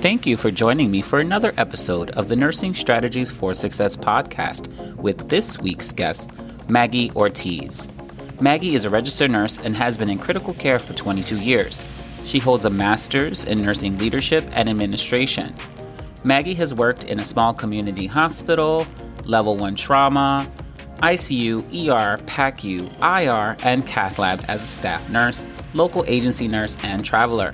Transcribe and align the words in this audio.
Thank 0.00 0.26
you 0.26 0.36
for 0.36 0.50
joining 0.52 0.92
me 0.92 1.02
for 1.02 1.18
another 1.18 1.52
episode 1.56 2.10
of 2.12 2.28
the 2.28 2.36
Nursing 2.36 2.72
Strategies 2.72 3.32
for 3.32 3.52
Success 3.52 3.96
podcast 3.96 4.94
with 4.94 5.28
this 5.28 5.58
week's 5.58 5.90
guest, 5.90 6.30
Maggie 6.68 7.10
Ortiz. 7.16 7.88
Maggie 8.40 8.76
is 8.76 8.84
a 8.84 8.90
registered 8.90 9.32
nurse 9.32 9.58
and 9.58 9.74
has 9.74 9.98
been 9.98 10.08
in 10.08 10.18
critical 10.18 10.54
care 10.54 10.78
for 10.78 10.94
22 10.94 11.38
years. 11.40 11.82
She 12.22 12.38
holds 12.38 12.64
a 12.64 12.70
master's 12.70 13.44
in 13.44 13.60
nursing 13.60 13.98
leadership 13.98 14.48
and 14.52 14.68
administration. 14.68 15.52
Maggie 16.22 16.54
has 16.54 16.72
worked 16.72 17.04
in 17.04 17.18
a 17.18 17.24
small 17.24 17.52
community 17.52 18.06
hospital, 18.06 18.86
level 19.24 19.56
1 19.56 19.74
trauma, 19.74 20.48
ICU, 21.02 21.64
ER, 21.88 22.18
PACU, 22.24 22.88
IR, 23.00 23.56
and 23.64 23.84
cath 23.84 24.18
lab 24.18 24.44
as 24.46 24.62
a 24.62 24.66
staff 24.66 25.10
nurse, 25.10 25.46
local 25.74 26.04
agency 26.06 26.46
nurse, 26.46 26.76
and 26.84 27.04
traveler. 27.04 27.52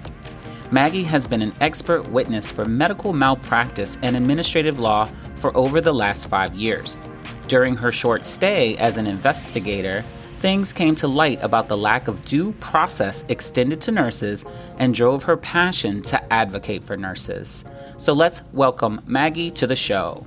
Maggie 0.72 1.04
has 1.04 1.28
been 1.28 1.42
an 1.42 1.52
expert 1.60 2.08
witness 2.08 2.50
for 2.50 2.64
medical 2.64 3.12
malpractice 3.12 3.96
and 4.02 4.16
administrative 4.16 4.80
law 4.80 5.08
for 5.36 5.56
over 5.56 5.80
the 5.80 5.94
last 5.94 6.28
five 6.28 6.56
years. 6.56 6.98
During 7.46 7.76
her 7.76 7.92
short 7.92 8.24
stay 8.24 8.76
as 8.78 8.96
an 8.96 9.06
investigator, 9.06 10.04
things 10.40 10.72
came 10.72 10.96
to 10.96 11.06
light 11.06 11.38
about 11.40 11.68
the 11.68 11.76
lack 11.76 12.08
of 12.08 12.24
due 12.24 12.50
process 12.54 13.24
extended 13.28 13.80
to 13.82 13.92
nurses 13.92 14.44
and 14.78 14.92
drove 14.92 15.22
her 15.22 15.36
passion 15.36 16.02
to 16.02 16.32
advocate 16.32 16.84
for 16.84 16.96
nurses. 16.96 17.64
So 17.96 18.12
let's 18.12 18.42
welcome 18.52 19.00
Maggie 19.06 19.52
to 19.52 19.68
the 19.68 19.76
show. 19.76 20.26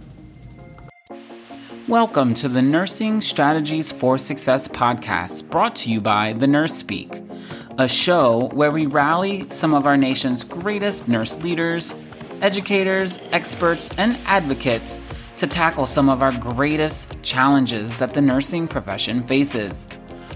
Welcome 1.89 2.33
to 2.35 2.47
the 2.47 2.61
Nursing 2.61 3.19
Strategies 3.19 3.91
for 3.91 4.17
Success 4.17 4.69
podcast, 4.69 5.49
brought 5.49 5.75
to 5.77 5.91
you 5.91 5.99
by 5.99 6.31
The 6.31 6.47
Nurse 6.47 6.75
Speak 6.75 7.28
a 7.79 7.87
show 7.87 8.49
where 8.53 8.71
we 8.71 8.85
rally 8.85 9.49
some 9.49 9.73
of 9.73 9.87
our 9.87 9.95
nation's 9.95 10.43
greatest 10.43 11.07
nurse 11.07 11.41
leaders, 11.41 11.95
educators, 12.41 13.17
experts, 13.31 13.97
and 13.97 14.19
advocates 14.25 14.99
to 15.37 15.47
tackle 15.47 15.85
some 15.85 16.09
of 16.09 16.21
our 16.21 16.33
greatest 16.39 17.15
challenges 17.23 17.97
that 17.97 18.13
the 18.13 18.19
nursing 18.19 18.67
profession 18.67 19.23
faces. 19.25 19.87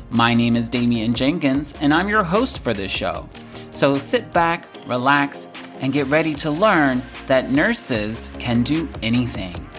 My 0.09 0.33
name 0.33 0.55
is 0.55 0.69
Damian 0.69 1.13
Jenkins, 1.13 1.73
and 1.81 1.93
I'm 1.93 2.07
your 2.07 2.23
host 2.23 2.59
for 2.59 2.73
this 2.73 2.93
show. 2.93 3.27
So 3.71 3.97
sit 3.97 4.31
back, 4.31 4.69
relax, 4.87 5.49
and 5.81 5.91
get 5.91 6.07
ready 6.07 6.33
to 6.35 6.49
learn 6.49 7.01
that 7.27 7.51
nurses 7.51 8.29
can 8.39 8.63
do 8.63 8.87
anything. 9.01 9.69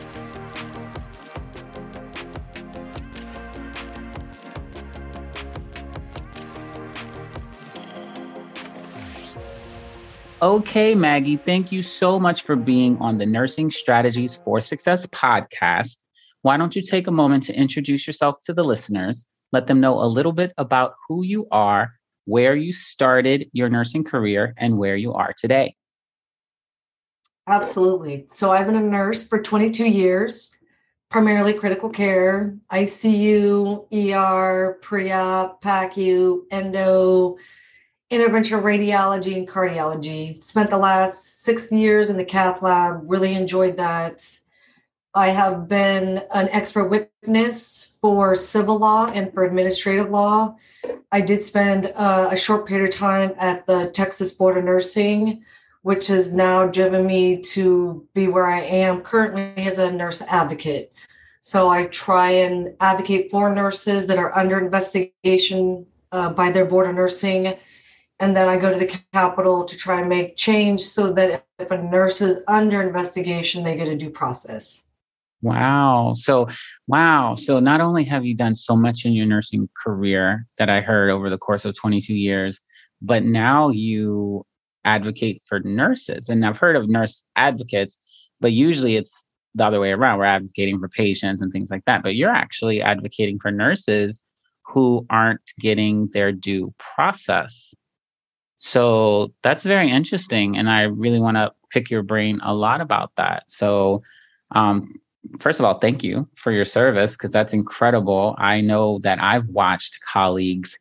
Okay, 10.45 10.95
Maggie, 10.95 11.39
thank 11.39 11.73
you 11.73 11.81
so 11.81 12.20
much 12.20 12.42
for 12.42 12.55
being 12.55 12.98
on 12.98 13.17
the 13.17 13.25
Nursing 13.25 13.70
Strategies 13.70 14.37
for 14.37 14.61
Success 14.61 15.06
podcast. 15.06 16.03
Why 16.42 16.59
don't 16.59 16.77
you 16.77 16.83
take 16.83 17.06
a 17.06 17.11
moment 17.11 17.45
to 17.45 17.59
introduce 17.59 18.06
yourself 18.06 18.42
to 18.42 18.53
the 18.53 18.62
listeners? 18.62 19.27
Let 19.53 19.69
them 19.69 19.81
know 19.81 19.98
a 19.98 20.05
little 20.05 20.33
bit 20.33 20.53
about 20.59 20.97
who 21.09 21.23
you 21.25 21.48
are, 21.51 21.95
where 22.27 22.55
you 22.55 22.75
started 22.75 23.48
your 23.55 23.70
nursing 23.70 24.05
career, 24.05 24.53
and 24.59 24.77
where 24.77 24.97
you 24.97 25.14
are 25.14 25.33
today. 25.33 25.77
Absolutely. 27.48 28.27
So, 28.31 28.51
I've 28.51 28.67
been 28.67 28.77
a 28.77 28.83
nurse 28.83 29.27
for 29.27 29.41
22 29.41 29.89
years, 29.89 30.55
primarily 31.08 31.55
critical 31.55 31.89
care, 31.89 32.55
ICU, 32.70 33.86
ER, 33.91 34.79
pre 34.83 35.11
op, 35.11 35.62
PACU, 35.62 36.42
endo 36.51 37.39
interventional 38.10 38.62
radiology 38.62 39.36
and 39.36 39.48
cardiology. 39.48 40.42
Spent 40.42 40.70
the 40.70 40.78
last 40.78 41.42
six 41.42 41.72
years 41.72 42.11
in 42.11 42.16
the 42.16 42.24
cath 42.24 42.62
lab, 42.62 43.02
really 43.06 43.34
enjoyed 43.34 43.77
that. 43.77 44.27
I 45.14 45.28
have 45.28 45.69
been 45.69 46.24
an 46.33 46.48
expert 46.48 46.88
witness 46.88 47.98
for 48.01 48.34
civil 48.34 48.79
law 48.79 49.06
and 49.06 49.33
for 49.33 49.45
administrative 49.45 50.11
law. 50.11 50.56
I 51.12 51.20
did 51.20 51.42
spend 51.42 51.92
uh, 51.95 52.30
a 52.33 52.36
short 52.36 52.67
period 52.67 52.89
of 52.89 52.95
time 52.98 53.33
at 53.39 53.64
the 53.67 53.90
Texas 53.90 54.33
Board 54.33 54.58
of 54.58 54.64
Nursing, 54.64 55.45
which 55.83 56.08
has 56.08 56.34
now 56.34 56.67
driven 56.67 57.06
me 57.06 57.40
to 57.42 58.06
be 58.12 58.27
where 58.27 58.46
I 58.46 58.61
am 58.62 59.02
currently 59.02 59.64
as 59.64 59.79
a 59.79 59.92
nurse 59.92 60.20
advocate. 60.23 60.92
So 61.42 61.68
I 61.68 61.84
try 61.84 62.30
and 62.30 62.74
advocate 62.80 63.30
for 63.30 63.55
nurses 63.55 64.08
that 64.08 64.18
are 64.18 64.36
under 64.36 64.58
investigation 64.58 65.86
uh, 66.11 66.30
by 66.30 66.50
their 66.50 66.64
Board 66.64 66.89
of 66.89 66.95
Nursing 66.96 67.55
and 68.20 68.36
then 68.36 68.48
I 68.48 68.57
go 68.57 68.73
to 68.73 68.79
the 68.79 69.01
Capitol 69.13 69.64
to 69.64 69.77
try 69.77 70.01
and 70.01 70.08
make 70.08 70.36
change 70.36 70.83
so 70.83 71.13
that 71.13 71.45
if 71.58 71.70
a 71.70 71.79
nurse 71.79 72.20
is 72.20 72.36
under 72.47 72.80
investigation, 72.83 73.64
they 73.64 73.77
get 73.77 73.89
a 73.89 73.97
due 73.97 74.11
process. 74.11 74.85
Wow. 75.42 76.14
So, 76.17 76.48
wow. 76.86 77.35
So, 77.35 77.61
not 77.61 77.80
only 77.83 78.05
have 78.05 78.24
you 78.24 78.35
done 78.35 78.55
so 78.55 78.77
much 78.77 79.05
in 79.05 79.13
your 79.13 79.27
nursing 79.27 79.69
career 79.77 80.47
that 80.57 80.70
I 80.70 80.80
heard 80.80 81.11
over 81.11 81.29
the 81.29 81.36
course 81.36 81.67
of 81.67 81.77
22 81.77 82.14
years, 82.14 82.61
but 83.03 83.24
now 83.24 83.69
you 83.69 84.47
advocate 84.85 85.42
for 85.47 85.61
nurses. 85.61 86.29
And 86.29 86.47
I've 86.47 86.57
heard 86.57 86.77
of 86.77 86.89
nurse 86.89 87.24
advocates, 87.36 87.98
but 88.41 88.53
usually 88.53 88.97
it's 88.97 89.24
the 89.55 89.64
other 89.64 89.80
way 89.80 89.92
around. 89.92 90.19
We're 90.19 90.24
advocating 90.24 90.79
for 90.79 90.89
patients 90.89 91.41
and 91.41 91.53
things 91.53 91.70
like 91.70 91.85
that. 91.86 92.03
But 92.03 92.14
you're 92.14 92.30
actually 92.30 92.80
advocating 92.80 93.39
for 93.39 93.51
nurses 93.51 94.24
who 94.67 95.07
aren't 95.11 95.41
getting 95.61 96.08
their 96.13 96.33
due 96.33 96.73
process. 96.79 97.74
So 98.64 99.30
that's 99.42 99.63
very 99.63 99.91
interesting. 99.91 100.57
And 100.57 100.70
I 100.70 100.85
really 100.85 101.20
want 101.20 101.36
to 101.36 101.52
pick 101.69 101.91
your 101.91 102.02
brain 102.02 102.41
a 102.42 102.55
lot 102.55 102.80
about 102.80 103.13
that. 103.17 103.42
So, 103.47 104.02
um, 104.52 104.89
first 105.39 105.61
of 105.61 105.67
all, 105.67 105.79
thank 105.79 106.02
you 106.02 106.27
for 106.36 106.51
your 106.51 106.64
service 106.64 107.13
because 107.13 107.30
that's 107.30 107.53
incredible. 107.53 108.35
I 108.39 108.63
know 108.63 109.01
that 109.01 109.23
I've 109.23 109.47
watched 109.48 110.01
colleagues 110.11 110.79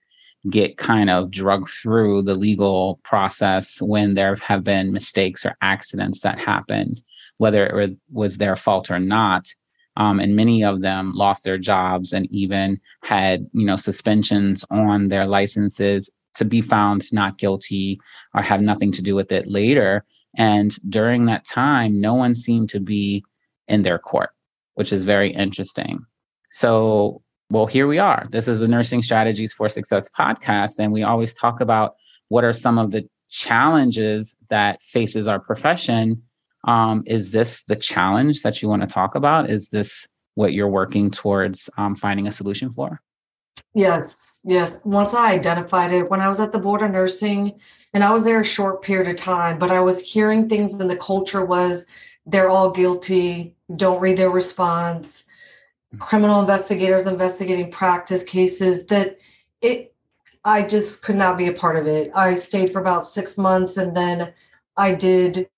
get 0.49 0.77
kind 0.77 1.09
of 1.09 1.29
drugged 1.29 1.71
through 1.71 2.21
the 2.21 2.35
legal 2.35 3.01
process 3.03 3.81
when 3.81 4.13
there 4.13 4.37
have 4.37 4.63
been 4.63 4.93
mistakes 4.93 5.45
or 5.45 5.57
accidents 5.61 6.21
that 6.21 6.39
happened, 6.39 7.01
whether 7.37 7.65
it 7.65 7.97
was 8.13 8.37
their 8.37 8.55
fault 8.55 8.91
or 8.91 8.99
not. 8.99 9.49
Um, 9.97 10.21
and 10.21 10.37
many 10.37 10.63
of 10.63 10.79
them 10.79 11.11
lost 11.13 11.43
their 11.43 11.57
jobs 11.57 12.13
and 12.13 12.31
even 12.31 12.79
had 13.03 13.45
you 13.51 13.65
know 13.65 13.75
suspensions 13.75 14.63
on 14.71 15.07
their 15.07 15.27
licenses 15.27 16.09
to 16.35 16.45
be 16.45 16.61
found 16.61 17.11
not 17.11 17.37
guilty 17.37 17.99
or 18.33 18.41
have 18.41 18.61
nothing 18.61 18.91
to 18.93 19.01
do 19.01 19.15
with 19.15 19.31
it 19.31 19.47
later. 19.47 20.03
And 20.35 20.75
during 20.89 21.25
that 21.25 21.45
time, 21.45 22.01
no 22.01 22.13
one 22.13 22.35
seemed 22.35 22.69
to 22.71 22.79
be 22.79 23.23
in 23.67 23.83
their 23.83 23.99
court, 23.99 24.31
which 24.75 24.91
is 24.91 25.03
very 25.03 25.31
interesting. 25.33 26.05
So, 26.49 27.21
well, 27.49 27.65
here 27.65 27.87
we 27.87 27.99
are. 27.99 28.27
This 28.31 28.47
is 28.47 28.59
the 28.59 28.67
Nursing 28.67 29.03
Strategies 29.03 29.53
for 29.53 29.69
Success 29.69 30.09
podcast. 30.17 30.79
And 30.79 30.91
we 30.91 31.03
always 31.03 31.33
talk 31.33 31.61
about 31.61 31.95
what 32.29 32.43
are 32.43 32.53
some 32.53 32.77
of 32.77 32.91
the 32.91 33.07
challenges 33.29 34.35
that 34.49 34.81
faces 34.81 35.27
our 35.27 35.39
profession. 35.39 36.21
Um, 36.65 37.03
is 37.05 37.31
this 37.31 37.63
the 37.65 37.75
challenge 37.75 38.41
that 38.41 38.61
you 38.61 38.69
want 38.69 38.81
to 38.81 38.87
talk 38.87 39.15
about? 39.15 39.49
Is 39.49 39.69
this 39.69 40.07
what 40.35 40.53
you're 40.53 40.69
working 40.69 41.11
towards 41.11 41.69
um, 41.77 41.95
finding 41.95 42.27
a 42.27 42.31
solution 42.31 42.71
for? 42.71 43.01
Yes, 43.75 44.39
yes. 44.43 44.83
Once 44.85 45.13
I 45.13 45.31
identified 45.31 45.91
it, 45.91 46.09
when 46.09 46.21
I 46.21 46.29
was 46.29 46.39
at 46.39 46.51
the 46.51 46.59
board 46.59 46.83
of 46.83 46.91
nursing, 46.91 47.59
and 47.93 48.03
I 48.03 48.11
was 48.11 48.23
there 48.23 48.39
a 48.39 48.45
short 48.45 48.83
period 48.83 49.07
of 49.07 49.15
time, 49.15 49.57
but 49.57 49.71
I 49.71 49.79
was 49.79 49.99
hearing 49.99 50.47
things, 50.47 50.79
and 50.79 50.89
the 50.89 50.95
culture 50.95 51.43
was 51.43 51.87
they're 52.25 52.49
all 52.49 52.69
guilty, 52.69 53.55
don't 53.75 53.99
read 53.99 54.17
their 54.17 54.29
response, 54.29 55.25
mm. 55.93 55.99
criminal 55.99 56.39
investigators 56.39 57.05
investigating 57.05 57.71
practice 57.71 58.23
cases 58.23 58.85
that 58.87 59.17
it, 59.61 59.93
I 60.45 60.61
just 60.61 61.03
could 61.03 61.15
not 61.15 61.37
be 61.37 61.47
a 61.47 61.53
part 61.53 61.75
of 61.75 61.87
it. 61.87 62.11
I 62.15 62.33
stayed 62.35 62.71
for 62.71 62.79
about 62.79 63.05
six 63.05 63.37
months 63.37 63.77
and 63.77 63.95
then 63.95 64.33
I 64.77 64.93
did 64.93 65.49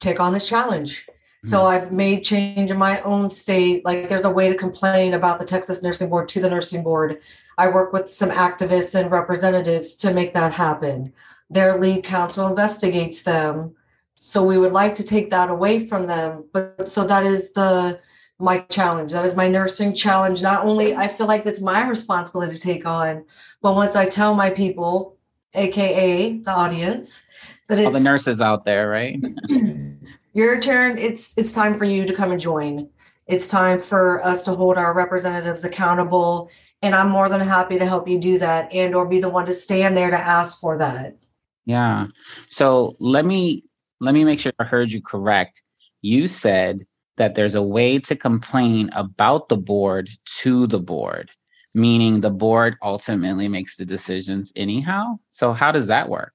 take 0.00 0.20
on 0.20 0.32
this 0.32 0.48
challenge. 0.48 1.06
So 1.44 1.58
mm. 1.58 1.66
I've 1.66 1.92
made 1.92 2.22
change 2.22 2.70
in 2.70 2.76
my 2.76 3.00
own 3.02 3.30
state. 3.30 3.84
Like 3.84 4.08
there's 4.08 4.24
a 4.24 4.30
way 4.30 4.48
to 4.48 4.54
complain 4.54 5.14
about 5.14 5.38
the 5.38 5.44
Texas 5.44 5.82
Nursing 5.82 6.08
Board 6.08 6.28
to 6.28 6.40
the 6.40 6.50
nursing 6.50 6.82
board. 6.82 7.20
I 7.58 7.68
work 7.68 7.92
with 7.92 8.10
some 8.10 8.30
activists 8.30 8.94
and 8.94 9.10
representatives 9.10 9.94
to 9.96 10.12
make 10.12 10.34
that 10.34 10.52
happen. 10.52 11.12
Their 11.50 11.78
lead 11.78 12.04
counsel 12.04 12.46
investigates 12.46 13.22
them. 13.22 13.74
So 14.16 14.44
we 14.44 14.58
would 14.58 14.72
like 14.72 14.94
to 14.96 15.04
take 15.04 15.30
that 15.30 15.50
away 15.50 15.86
from 15.86 16.06
them. 16.06 16.44
But 16.52 16.88
so 16.88 17.06
that 17.06 17.24
is 17.24 17.52
the 17.52 18.00
my 18.38 18.58
challenge. 18.58 19.12
That 19.12 19.24
is 19.24 19.36
my 19.36 19.48
nursing 19.48 19.94
challenge. 19.94 20.42
Not 20.42 20.64
only 20.64 20.94
I 20.94 21.08
feel 21.08 21.26
like 21.26 21.44
that's 21.44 21.60
my 21.60 21.86
responsibility 21.86 22.54
to 22.54 22.60
take 22.60 22.86
on, 22.86 23.24
but 23.60 23.74
once 23.74 23.94
I 23.94 24.06
tell 24.06 24.34
my 24.34 24.50
people, 24.50 25.16
aka 25.54 26.38
the 26.38 26.50
audience, 26.50 27.24
that 27.68 27.78
it's 27.78 27.86
all 27.86 27.92
the 27.92 28.00
nurses 28.00 28.40
out 28.40 28.64
there, 28.64 28.88
right? 28.88 29.20
your 30.32 30.60
turn. 30.60 30.98
It's 30.98 31.36
it's 31.38 31.52
time 31.52 31.78
for 31.78 31.84
you 31.84 32.06
to 32.06 32.14
come 32.14 32.32
and 32.32 32.40
join. 32.40 32.88
It's 33.26 33.48
time 33.48 33.80
for 33.80 34.24
us 34.24 34.42
to 34.44 34.54
hold 34.54 34.76
our 34.76 34.92
representatives 34.92 35.64
accountable 35.64 36.50
and 36.82 36.94
i'm 36.94 37.08
more 37.08 37.28
than 37.28 37.40
happy 37.40 37.78
to 37.78 37.86
help 37.86 38.06
you 38.08 38.18
do 38.18 38.38
that 38.38 38.70
and 38.72 38.94
or 38.94 39.06
be 39.06 39.20
the 39.20 39.28
one 39.28 39.46
to 39.46 39.52
stand 39.52 39.96
there 39.96 40.10
to 40.10 40.18
ask 40.18 40.60
for 40.60 40.78
that 40.78 41.16
Yeah. 41.64 42.08
So 42.48 42.96
let 42.98 43.24
me 43.24 43.64
let 44.00 44.14
me 44.14 44.24
make 44.24 44.40
sure 44.40 44.52
I 44.58 44.64
heard 44.64 44.90
you 44.90 45.00
correct. 45.00 45.62
You 46.00 46.26
said 46.26 46.84
that 47.16 47.34
there's 47.34 47.54
a 47.54 47.62
way 47.62 47.98
to 48.00 48.16
complain 48.16 48.90
about 48.94 49.48
the 49.48 49.56
board 49.56 50.10
to 50.40 50.66
the 50.66 50.80
board, 50.80 51.30
meaning 51.74 52.20
the 52.20 52.30
board 52.30 52.76
ultimately 52.82 53.48
makes 53.48 53.76
the 53.76 53.84
decisions 53.84 54.52
anyhow. 54.56 55.18
So 55.28 55.52
how 55.52 55.70
does 55.70 55.86
that 55.86 56.08
work? 56.08 56.32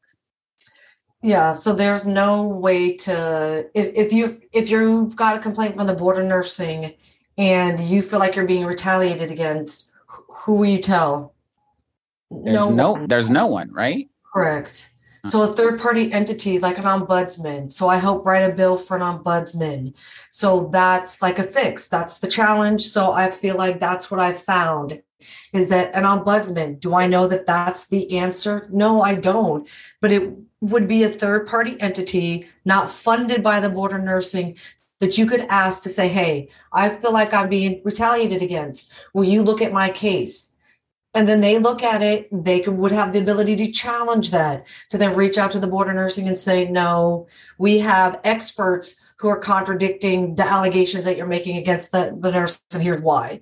Yeah, 1.22 1.52
so 1.52 1.74
there's 1.74 2.06
no 2.06 2.44
way 2.44 2.96
to 2.98 3.68
if, 3.74 3.88
if 3.96 4.14
you 4.14 4.40
if 4.54 4.70
you've 4.70 5.16
got 5.16 5.36
a 5.36 5.40
complaint 5.40 5.76
from 5.76 5.88
the 5.88 5.96
board 5.96 6.18
of 6.18 6.26
nursing 6.26 6.94
and 7.38 7.80
you 7.80 8.02
feel 8.02 8.20
like 8.20 8.36
you're 8.36 8.46
being 8.46 8.66
retaliated 8.66 9.30
against, 9.30 9.92
who 10.48 10.54
will 10.54 10.66
you 10.66 10.80
tell? 10.80 11.36
There's 12.32 12.56
no, 12.56 12.70
no 12.70 13.06
there's 13.06 13.30
no 13.30 13.48
one, 13.48 13.70
right? 13.74 14.10
Correct. 14.34 14.90
So 15.26 15.42
a 15.42 15.52
third 15.52 15.78
party 15.78 16.14
entity 16.14 16.58
like 16.58 16.78
an 16.78 16.86
ombudsman. 16.86 17.70
So 17.72 17.90
I 17.90 17.98
help 17.98 18.26
write 18.26 18.50
a 18.50 18.56
bill 18.56 18.78
for 18.78 18.96
an 18.96 19.04
ombudsman. 19.04 19.94
So 20.32 20.70
that's 20.72 21.22
like 21.22 21.38
a 21.38 21.44
fix. 21.44 21.90
That's 21.90 22.20
the 22.20 22.30
challenge. 22.30 22.88
So 22.88 23.12
I 23.12 23.30
feel 23.30 23.58
like 23.58 23.82
that's 23.82 24.10
what 24.10 24.22
I've 24.22 24.42
found 24.42 25.02
is 25.52 25.68
that 25.68 25.94
an 25.94 26.04
ombudsman, 26.04 26.80
do 26.80 26.96
I 26.96 27.08
know 27.08 27.28
that 27.28 27.46
that's 27.46 27.88
the 27.88 28.18
answer? 28.18 28.70
No, 28.72 29.02
I 29.02 29.16
don't. 29.16 29.68
But 30.00 30.14
it 30.14 30.32
would 30.62 30.88
be 30.88 31.04
a 31.04 31.10
third 31.10 31.48
party 31.48 31.76
entity 31.82 32.48
not 32.64 32.90
funded 32.90 33.44
by 33.44 33.60
the 33.60 33.70
board 33.70 33.92
of 33.92 34.02
nursing 34.02 34.56
that 35.00 35.18
you 35.18 35.26
could 35.26 35.42
ask 35.50 35.84
to 35.84 35.90
say, 35.90 36.08
Hey, 36.08 36.50
I 36.72 36.90
feel 36.90 37.14
like 37.14 37.34
I'm 37.34 37.50
being 37.50 37.82
retaliated 37.84 38.42
against. 38.42 38.94
Will 39.14 39.24
you 39.24 39.44
look 39.44 39.62
at 39.62 39.74
my 39.74 39.90
case? 39.90 40.54
and 41.14 41.26
then 41.26 41.40
they 41.40 41.58
look 41.58 41.84
at 41.84 42.02
it 42.04 42.28
they 42.44 42.60
could, 42.60 42.78
would 42.78 42.92
have 42.92 43.14
the 43.14 43.20
ability 43.20 43.56
to 43.56 43.72
challenge 43.72 44.30
that 44.30 44.68
to 44.90 44.98
then 44.98 45.16
reach 45.16 45.38
out 45.38 45.50
to 45.50 45.60
the 45.60 45.66
board 45.66 45.88
of 45.88 45.96
nursing 45.96 46.28
and 46.28 46.38
say 46.38 46.70
no 46.70 47.26
we 47.58 47.80
have 47.80 48.20
experts 48.26 48.98
who 49.16 49.30
are 49.30 49.40
contradicting 49.40 50.36
the 50.36 50.44
allegations 50.44 51.06
that 51.06 51.16
you're 51.16 51.26
making 51.26 51.56
against 51.56 51.94
the, 51.94 52.16
the 52.20 52.30
nurse 52.30 52.62
and 52.74 52.84
here's 52.84 53.02
why 53.02 53.42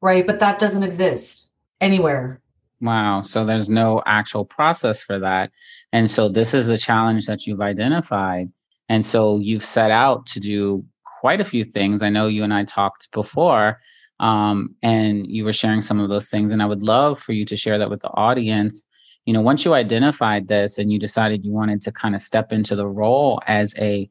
right? 0.00 0.26
But 0.26 0.40
that 0.40 0.58
doesn't 0.58 0.82
exist 0.82 1.50
anywhere. 1.80 2.40
Wow. 2.80 3.20
So 3.20 3.44
there's 3.44 3.68
no 3.68 4.02
actual 4.06 4.44
process 4.44 5.04
for 5.04 5.18
that. 5.18 5.50
And 5.92 6.10
so 6.10 6.28
this 6.28 6.54
is 6.54 6.66
the 6.66 6.78
challenge 6.78 7.26
that 7.26 7.46
you've 7.46 7.60
identified. 7.60 8.50
And 8.88 9.04
so 9.04 9.38
you've 9.38 9.62
set 9.62 9.90
out 9.90 10.26
to 10.26 10.40
do 10.40 10.84
quite 11.20 11.40
a 11.40 11.44
few 11.44 11.64
things. 11.64 12.00
I 12.02 12.08
know 12.08 12.28
you 12.28 12.42
and 12.44 12.54
i 12.54 12.64
talked 12.64 13.10
before 13.12 13.78
um, 14.20 14.74
and 14.82 15.26
you 15.26 15.44
were 15.44 15.52
sharing 15.52 15.82
some 15.82 16.00
of 16.00 16.08
those 16.08 16.28
things 16.28 16.50
and 16.50 16.62
i 16.62 16.66
would 16.66 16.80
love 16.80 17.18
for 17.18 17.32
you 17.32 17.44
to 17.44 17.56
share 17.56 17.78
that 17.78 17.90
with 17.90 18.00
the 18.00 18.14
audience. 18.28 18.86
You 19.26 19.34
know 19.34 19.42
once 19.42 19.64
you 19.64 19.74
identified 19.74 20.48
this 20.48 20.78
and 20.78 20.90
you 20.90 20.98
decided 20.98 21.44
you 21.44 21.52
wanted 21.52 21.82
to 21.82 21.92
kind 21.92 22.14
of 22.14 22.22
step 22.22 22.52
into 22.52 22.74
the 22.74 22.88
role 22.88 23.42
as 23.46 23.74
a 23.78 24.08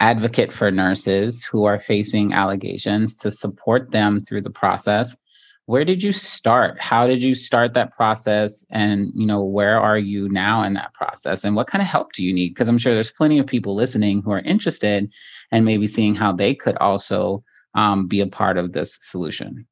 advocate 0.00 0.52
for 0.52 0.70
nurses 0.70 1.44
who 1.44 1.64
are 1.64 1.78
facing 1.78 2.32
allegations 2.32 3.16
to 3.16 3.30
support 3.30 3.90
them 3.90 4.20
through 4.20 4.42
the 4.42 4.56
process 4.62 5.16
where 5.70 5.84
did 5.84 6.02
you 6.02 6.12
start 6.12 6.80
how 6.80 7.06
did 7.06 7.22
you 7.22 7.34
start 7.34 7.74
that 7.74 7.92
process 7.92 8.64
and 8.70 9.10
you 9.14 9.26
know 9.26 9.42
where 9.42 9.80
are 9.80 9.98
you 9.98 10.28
now 10.28 10.62
in 10.62 10.74
that 10.74 10.92
process 10.94 11.44
and 11.44 11.54
what 11.56 11.66
kind 11.66 11.80
of 11.80 11.88
help 11.88 12.12
do 12.12 12.24
you 12.24 12.32
need 12.32 12.48
because 12.48 12.68
i'm 12.68 12.78
sure 12.78 12.92
there's 12.92 13.12
plenty 13.12 13.38
of 13.38 13.46
people 13.46 13.74
listening 13.74 14.20
who 14.22 14.30
are 14.30 14.40
interested 14.40 15.10
and 15.52 15.64
maybe 15.64 15.86
seeing 15.86 16.14
how 16.14 16.32
they 16.32 16.54
could 16.54 16.76
also 16.78 17.42
um, 17.74 18.06
be 18.06 18.20
a 18.20 18.26
part 18.26 18.58
of 18.58 18.72
this 18.72 18.98
solution? 19.00 19.66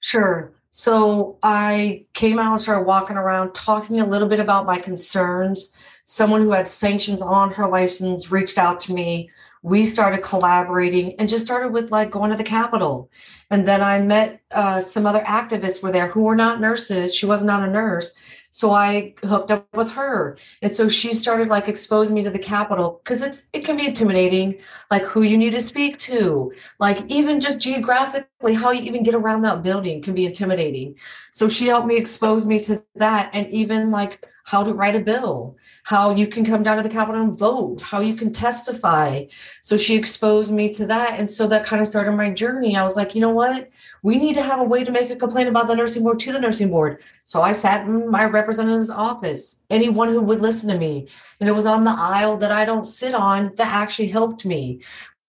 Sure. 0.00 0.52
So 0.70 1.38
I 1.42 2.06
came 2.14 2.38
out 2.38 2.52
and 2.52 2.60
started 2.60 2.86
walking 2.86 3.16
around 3.16 3.52
talking 3.54 4.00
a 4.00 4.06
little 4.06 4.28
bit 4.28 4.40
about 4.40 4.66
my 4.66 4.78
concerns. 4.78 5.74
Someone 6.04 6.42
who 6.42 6.52
had 6.52 6.66
sanctions 6.66 7.22
on 7.22 7.52
her 7.52 7.68
license 7.68 8.30
reached 8.30 8.58
out 8.58 8.80
to 8.80 8.94
me. 8.94 9.30
We 9.62 9.86
started 9.86 10.22
collaborating 10.22 11.14
and 11.18 11.28
just 11.28 11.46
started 11.46 11.72
with 11.72 11.90
like 11.90 12.10
going 12.10 12.30
to 12.30 12.36
the 12.36 12.44
Capitol. 12.44 13.10
And 13.50 13.66
then 13.66 13.82
I 13.82 14.00
met 14.00 14.40
uh, 14.50 14.80
some 14.80 15.06
other 15.06 15.20
activists 15.20 15.82
were 15.82 15.92
there 15.92 16.08
who 16.08 16.22
were 16.22 16.36
not 16.36 16.60
nurses. 16.60 17.14
She 17.14 17.26
was 17.26 17.42
not 17.42 17.66
a 17.66 17.70
nurse. 17.70 18.12
So 18.54 18.70
I 18.70 19.14
hooked 19.24 19.50
up 19.50 19.66
with 19.74 19.92
her. 19.92 20.36
And 20.60 20.70
so 20.70 20.86
she 20.86 21.14
started 21.14 21.48
like 21.48 21.68
exposing 21.68 22.14
me 22.14 22.22
to 22.22 22.30
the 22.30 22.38
Capitol 22.38 23.00
because 23.02 23.22
it's 23.22 23.48
it 23.54 23.64
can 23.64 23.78
be 23.78 23.86
intimidating, 23.86 24.58
like 24.90 25.02
who 25.04 25.22
you 25.22 25.38
need 25.38 25.52
to 25.52 25.60
speak 25.62 25.98
to, 26.00 26.52
like 26.78 27.10
even 27.10 27.40
just 27.40 27.60
geographically, 27.60 28.52
how 28.52 28.70
you 28.70 28.82
even 28.82 29.04
get 29.04 29.14
around 29.14 29.42
that 29.42 29.62
building 29.62 30.02
can 30.02 30.14
be 30.14 30.26
intimidating. 30.26 30.96
So 31.30 31.48
she 31.48 31.66
helped 31.66 31.86
me 31.86 31.96
expose 31.96 32.44
me 32.44 32.58
to 32.60 32.82
that 32.96 33.30
and 33.32 33.48
even 33.50 33.90
like 33.90 34.22
how 34.44 34.62
to 34.62 34.74
write 34.74 34.96
a 34.96 35.00
bill, 35.00 35.56
how 35.84 36.14
you 36.14 36.28
can 36.28 36.44
come 36.44 36.62
down 36.62 36.76
to 36.76 36.82
the 36.82 36.88
Capitol 36.88 37.20
and 37.20 37.36
vote, 37.36 37.80
how 37.80 38.00
you 38.00 38.14
can 38.14 38.32
testify. 38.32 39.24
So 39.60 39.76
she 39.76 39.96
exposed 39.96 40.52
me 40.52 40.68
to 40.74 40.86
that. 40.86 41.18
And 41.18 41.28
so 41.28 41.48
that 41.48 41.66
kind 41.66 41.82
of 41.82 41.88
started 41.88 42.12
my 42.12 42.30
journey. 42.30 42.76
I 42.76 42.84
was 42.84 42.94
like, 42.94 43.14
you 43.14 43.20
know 43.20 43.30
what? 43.30 43.68
We 44.02 44.16
need 44.16 44.34
to 44.34 44.42
have 44.42 44.60
a 44.60 44.64
way 44.64 44.84
to 44.84 44.92
make 44.92 45.10
a 45.10 45.16
complaint 45.16 45.48
about 45.48 45.66
the 45.66 45.74
nursing 45.74 46.04
board 46.04 46.20
to 46.20 46.32
the 46.32 46.38
nursing 46.38 46.70
board. 46.70 47.02
So 47.24 47.42
I 47.42 47.50
sat 47.50 47.84
in 47.84 48.08
my 48.08 48.26
representative's 48.26 48.90
office, 48.90 49.64
anyone 49.70 50.08
who 50.12 50.20
would 50.20 50.40
listen 50.40 50.68
to 50.68 50.78
me. 50.78 51.08
And 51.40 51.48
it 51.48 51.52
was 51.52 51.66
on 51.66 51.82
the 51.82 51.96
aisle 51.96 52.36
that 52.36 52.52
I 52.52 52.64
don't 52.64 52.86
sit 52.86 53.14
on 53.14 53.52
that 53.56 53.66
actually 53.66 54.08
helped 54.08 54.44
me. 54.44 54.82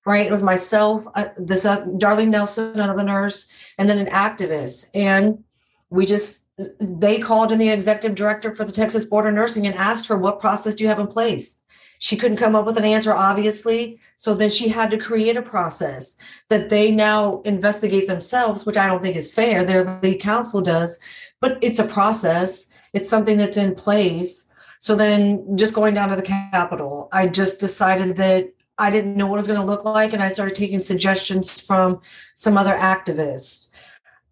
Right. 0.06 0.26
It 0.26 0.32
was 0.32 0.44
myself, 0.44 1.08
uh, 1.16 1.30
this 1.38 1.66
uh, 1.66 1.82
Darlene 1.86 2.28
Nelson, 2.28 2.78
another 2.80 3.04
nurse, 3.04 3.50
and 3.78 3.90
then 3.90 3.98
an 3.98 4.08
activist. 4.08 4.90
And 4.94 5.46
we 5.90 6.06
just 6.06 6.43
they 6.58 7.20
called 7.20 7.52
in 7.52 7.58
the 7.58 7.70
executive 7.70 8.16
director 8.16 8.56
for 8.56 8.64
the 8.64 8.72
Texas 8.72 9.06
Board 9.06 9.28
of 9.28 9.34
Nursing 9.34 9.66
and 9.66 9.76
asked 9.76 10.08
her, 10.08 10.18
What 10.18 10.40
process 10.40 10.76
do 10.76 10.84
you 10.84 10.90
have 10.90 11.00
in 11.00 11.08
place? 11.08 11.60
She 12.00 12.18
couldn't 12.18 12.38
come 12.38 12.56
up 12.56 12.66
with 12.66 12.78
an 12.78 12.84
answer, 12.84 13.14
obviously. 13.14 14.00
So 14.18 14.34
then 14.36 14.50
she 14.50 14.68
had 14.68 14.92
to 14.92 14.98
create 14.98 15.38
a 15.38 15.42
process 15.42 16.18
that 16.50 16.70
they 16.70 16.92
now 16.92 17.42
investigate 17.44 18.08
themselves, 18.08 18.66
which 18.66 18.76
I 18.76 18.88
don't 18.88 19.02
think 19.02 19.16
is 19.16 19.34
fair. 19.34 19.64
Their 19.64 20.00
lead 20.04 20.20
counsel 20.20 20.62
does, 20.62 21.00
but 21.40 21.58
it's 21.62 21.80
a 21.80 21.88
process, 21.88 22.70
it's 22.92 23.10
something 23.10 23.38
that's 23.38 23.58
in 23.58 23.74
place. 23.74 24.52
So 24.80 24.96
then 24.96 25.58
just 25.58 25.74
going 25.74 25.94
down 25.94 26.10
to 26.10 26.18
the 26.18 26.22
Capitol, 26.22 27.08
I 27.14 27.28
just 27.28 27.62
decided 27.62 28.18
that 28.18 28.52
I 28.78 28.90
didn't 28.90 29.16
know 29.16 29.28
what 29.28 29.36
it 29.36 29.38
was 29.38 29.48
going 29.48 29.62
to 29.62 29.66
look 29.66 29.86
like. 29.86 30.12
And 30.12 30.22
I 30.22 30.28
started 30.28 30.56
taking 30.56 30.82
suggestions 30.82 31.62
from 31.62 32.02
some 32.34 32.58
other 32.58 32.76
activists. 32.76 33.70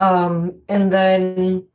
Um, 0.01 0.59
and 0.67 0.91
then 0.91 1.67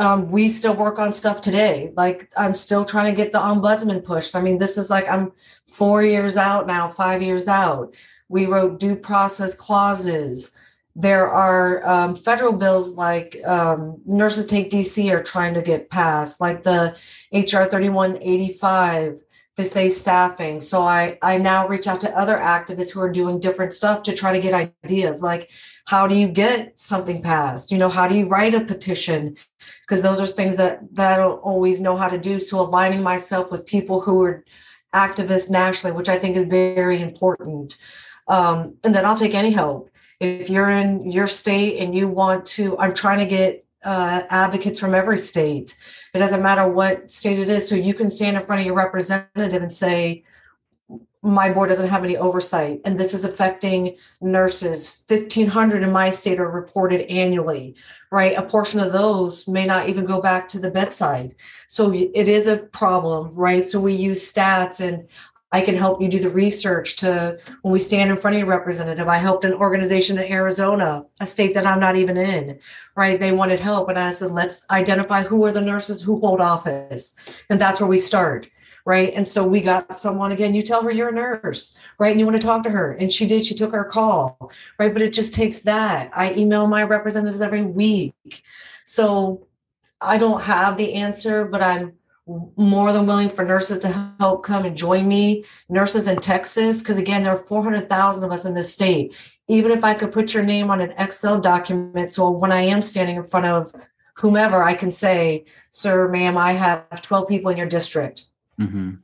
um, 0.00 0.30
we 0.30 0.48
still 0.48 0.74
work 0.74 0.98
on 0.98 1.12
stuff 1.12 1.42
today. 1.42 1.92
Like 1.94 2.32
I'm 2.34 2.54
still 2.54 2.86
trying 2.86 3.14
to 3.14 3.16
get 3.16 3.32
the 3.32 3.38
ombudsman 3.38 4.02
pushed. 4.02 4.34
I 4.34 4.40
mean, 4.40 4.56
this 4.56 4.78
is 4.78 4.88
like 4.88 5.06
I'm 5.06 5.32
four 5.66 6.02
years 6.02 6.38
out 6.38 6.66
now, 6.66 6.88
five 6.88 7.20
years 7.20 7.48
out. 7.48 7.94
We 8.30 8.46
wrote 8.46 8.80
due 8.80 8.96
process 8.96 9.54
clauses. 9.54 10.56
There 10.96 11.28
are 11.28 11.86
um, 11.86 12.14
federal 12.16 12.52
bills 12.52 12.96
like 12.96 13.42
um, 13.44 14.00
Nurses 14.06 14.46
Take 14.46 14.70
DC 14.70 15.12
are 15.12 15.22
trying 15.22 15.52
to 15.52 15.60
get 15.60 15.90
passed, 15.90 16.40
like 16.40 16.62
the 16.62 16.96
HR 17.30 17.64
3185 17.64 19.20
they 19.60 19.64
say 19.64 19.88
staffing. 19.88 20.60
So 20.60 20.82
I 20.82 21.18
I 21.22 21.36
now 21.38 21.68
reach 21.68 21.86
out 21.86 22.00
to 22.02 22.18
other 22.18 22.38
activists 22.38 22.90
who 22.90 23.00
are 23.00 23.12
doing 23.12 23.40
different 23.40 23.74
stuff 23.74 24.02
to 24.04 24.14
try 24.14 24.32
to 24.32 24.40
get 24.40 24.54
ideas 24.84 25.22
like 25.22 25.50
how 25.86 26.06
do 26.06 26.14
you 26.14 26.28
get 26.28 26.78
something 26.78 27.22
passed? 27.22 27.70
You 27.72 27.78
know, 27.78 27.88
how 27.88 28.08
do 28.08 28.16
you 28.16 28.26
write 28.26 28.54
a 28.54 28.64
petition? 28.64 29.36
Because 29.82 30.02
those 30.02 30.20
are 30.20 30.26
things 30.26 30.56
that 30.56 30.80
that 30.94 31.12
I 31.12 31.16
don't 31.16 31.38
always 31.40 31.80
know 31.80 31.96
how 31.96 32.08
to 32.08 32.18
do. 32.18 32.38
So 32.38 32.60
aligning 32.60 33.02
myself 33.02 33.50
with 33.50 33.66
people 33.66 34.00
who 34.00 34.22
are 34.22 34.44
activists 34.94 35.50
nationally, 35.50 35.96
which 35.96 36.08
I 36.08 36.18
think 36.18 36.36
is 36.36 36.44
very 36.44 37.02
important. 37.02 37.76
Um, 38.28 38.76
and 38.84 38.94
then 38.94 39.04
I'll 39.04 39.16
take 39.16 39.34
any 39.34 39.52
help. 39.52 39.90
If 40.20 40.48
you're 40.48 40.70
in 40.70 41.10
your 41.10 41.26
state 41.26 41.78
and 41.80 41.94
you 41.94 42.08
want 42.08 42.46
to, 42.56 42.78
I'm 42.78 42.94
trying 42.94 43.18
to 43.18 43.26
get 43.26 43.64
uh, 43.84 44.22
advocates 44.28 44.78
from 44.78 44.94
every 44.94 45.18
state. 45.18 45.76
It 46.14 46.18
doesn't 46.18 46.42
matter 46.42 46.68
what 46.68 47.10
state 47.10 47.38
it 47.38 47.48
is. 47.48 47.68
So 47.68 47.74
you 47.74 47.94
can 47.94 48.10
stand 48.10 48.36
in 48.36 48.44
front 48.44 48.60
of 48.60 48.66
your 48.66 48.76
representative 48.76 49.62
and 49.62 49.72
say, 49.72 50.24
my 51.22 51.52
board 51.52 51.68
doesn't 51.68 51.88
have 51.88 52.02
any 52.02 52.16
oversight. 52.16 52.80
And 52.84 52.98
this 52.98 53.12
is 53.12 53.24
affecting 53.24 53.96
nurses. 54.22 55.04
1500 55.06 55.82
in 55.82 55.92
my 55.92 56.08
state 56.10 56.40
are 56.40 56.50
reported 56.50 57.02
annually 57.10 57.76
right? 58.10 58.36
A 58.36 58.42
portion 58.42 58.80
of 58.80 58.92
those 58.92 59.46
may 59.46 59.64
not 59.64 59.88
even 59.88 60.04
go 60.04 60.20
back 60.20 60.48
to 60.48 60.58
the 60.58 60.70
bedside. 60.70 61.34
So 61.68 61.92
it 61.92 62.28
is 62.28 62.48
a 62.48 62.58
problem 62.58 63.34
right? 63.34 63.66
So 63.66 63.80
we 63.80 63.94
use 63.94 64.32
stats 64.32 64.80
and 64.80 65.08
I 65.52 65.60
can 65.60 65.76
help 65.76 66.00
you 66.00 66.08
do 66.08 66.20
the 66.20 66.28
research 66.28 66.96
to 66.96 67.38
when 67.62 67.72
we 67.72 67.78
stand 67.80 68.10
in 68.10 68.16
front 68.16 68.36
of 68.36 68.38
your 68.38 68.48
representative. 68.48 69.08
I 69.08 69.16
helped 69.16 69.44
an 69.44 69.54
organization 69.54 70.18
in 70.18 70.30
Arizona, 70.30 71.04
a 71.20 71.26
state 71.26 71.54
that 71.54 71.66
I'm 71.66 71.80
not 71.80 71.96
even 71.96 72.16
in, 72.16 72.60
right? 72.94 73.18
They 73.18 73.32
wanted 73.32 73.58
help. 73.58 73.88
And 73.88 73.98
I 73.98 74.12
said, 74.12 74.30
let's 74.30 74.64
identify 74.70 75.22
who 75.22 75.44
are 75.44 75.52
the 75.52 75.60
nurses 75.60 76.02
who 76.02 76.20
hold 76.20 76.40
office. 76.40 77.16
And 77.48 77.60
that's 77.60 77.80
where 77.80 77.88
we 77.88 77.98
start, 77.98 78.48
right? 78.84 79.12
And 79.12 79.26
so 79.26 79.44
we 79.44 79.60
got 79.60 79.96
someone 79.96 80.30
again, 80.30 80.54
you 80.54 80.62
tell 80.62 80.82
her 80.82 80.90
you're 80.92 81.08
a 81.08 81.12
nurse, 81.12 81.76
right? 81.98 82.12
And 82.12 82.20
you 82.20 82.26
want 82.26 82.40
to 82.40 82.46
talk 82.46 82.62
to 82.62 82.70
her. 82.70 82.92
And 82.92 83.12
she 83.12 83.26
did, 83.26 83.44
she 83.44 83.54
took 83.56 83.74
our 83.74 83.84
call, 83.84 84.52
right? 84.78 84.92
But 84.92 85.02
it 85.02 85.12
just 85.12 85.34
takes 85.34 85.62
that. 85.62 86.12
I 86.14 86.32
email 86.34 86.68
my 86.68 86.84
representatives 86.84 87.40
every 87.40 87.62
week. 87.62 88.42
So 88.84 89.48
I 90.00 90.16
don't 90.16 90.42
have 90.42 90.76
the 90.76 90.94
answer, 90.94 91.44
but 91.44 91.60
I'm 91.60 91.94
more 92.56 92.92
than 92.92 93.06
willing 93.06 93.28
for 93.28 93.44
nurses 93.44 93.78
to 93.80 94.14
help 94.20 94.44
come 94.44 94.64
and 94.64 94.76
join 94.76 95.08
me. 95.08 95.44
Nurses 95.68 96.06
in 96.06 96.18
Texas, 96.18 96.80
because 96.80 96.98
again, 96.98 97.22
there 97.22 97.32
are 97.32 97.38
400,000 97.38 98.24
of 98.24 98.32
us 98.32 98.44
in 98.44 98.54
this 98.54 98.72
state. 98.72 99.14
Even 99.48 99.72
if 99.72 99.82
I 99.82 99.94
could 99.94 100.12
put 100.12 100.32
your 100.32 100.44
name 100.44 100.70
on 100.70 100.80
an 100.80 100.92
Excel 100.98 101.40
document, 101.40 102.10
so 102.10 102.30
when 102.30 102.52
I 102.52 102.62
am 102.62 102.82
standing 102.82 103.16
in 103.16 103.26
front 103.26 103.46
of 103.46 103.72
whomever, 104.14 104.62
I 104.62 104.74
can 104.74 104.92
say, 104.92 105.44
Sir, 105.70 106.08
ma'am, 106.08 106.36
I 106.36 106.52
have 106.52 107.02
12 107.02 107.28
people 107.28 107.50
in 107.50 107.56
your 107.56 107.68
district. 107.68 108.24
Mm-hmm. 108.60 108.94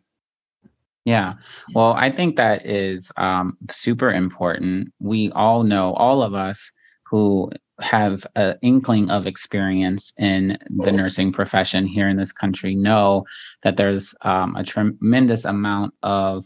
Yeah. 1.04 1.34
Well, 1.72 1.92
I 1.92 2.10
think 2.10 2.36
that 2.36 2.66
is 2.66 3.12
um, 3.16 3.56
super 3.70 4.12
important. 4.12 4.92
We 4.98 5.30
all 5.32 5.62
know, 5.62 5.94
all 5.94 6.22
of 6.22 6.34
us 6.34 6.72
who 7.04 7.50
have 7.80 8.26
an 8.36 8.56
inkling 8.62 9.10
of 9.10 9.26
experience 9.26 10.12
in 10.18 10.58
the 10.70 10.92
nursing 10.92 11.32
profession 11.32 11.86
here 11.86 12.08
in 12.08 12.16
this 12.16 12.32
country 12.32 12.74
know 12.74 13.24
that 13.62 13.76
there's 13.76 14.14
um, 14.22 14.56
a 14.56 14.64
tremendous 14.64 15.44
amount 15.44 15.92
of 16.02 16.44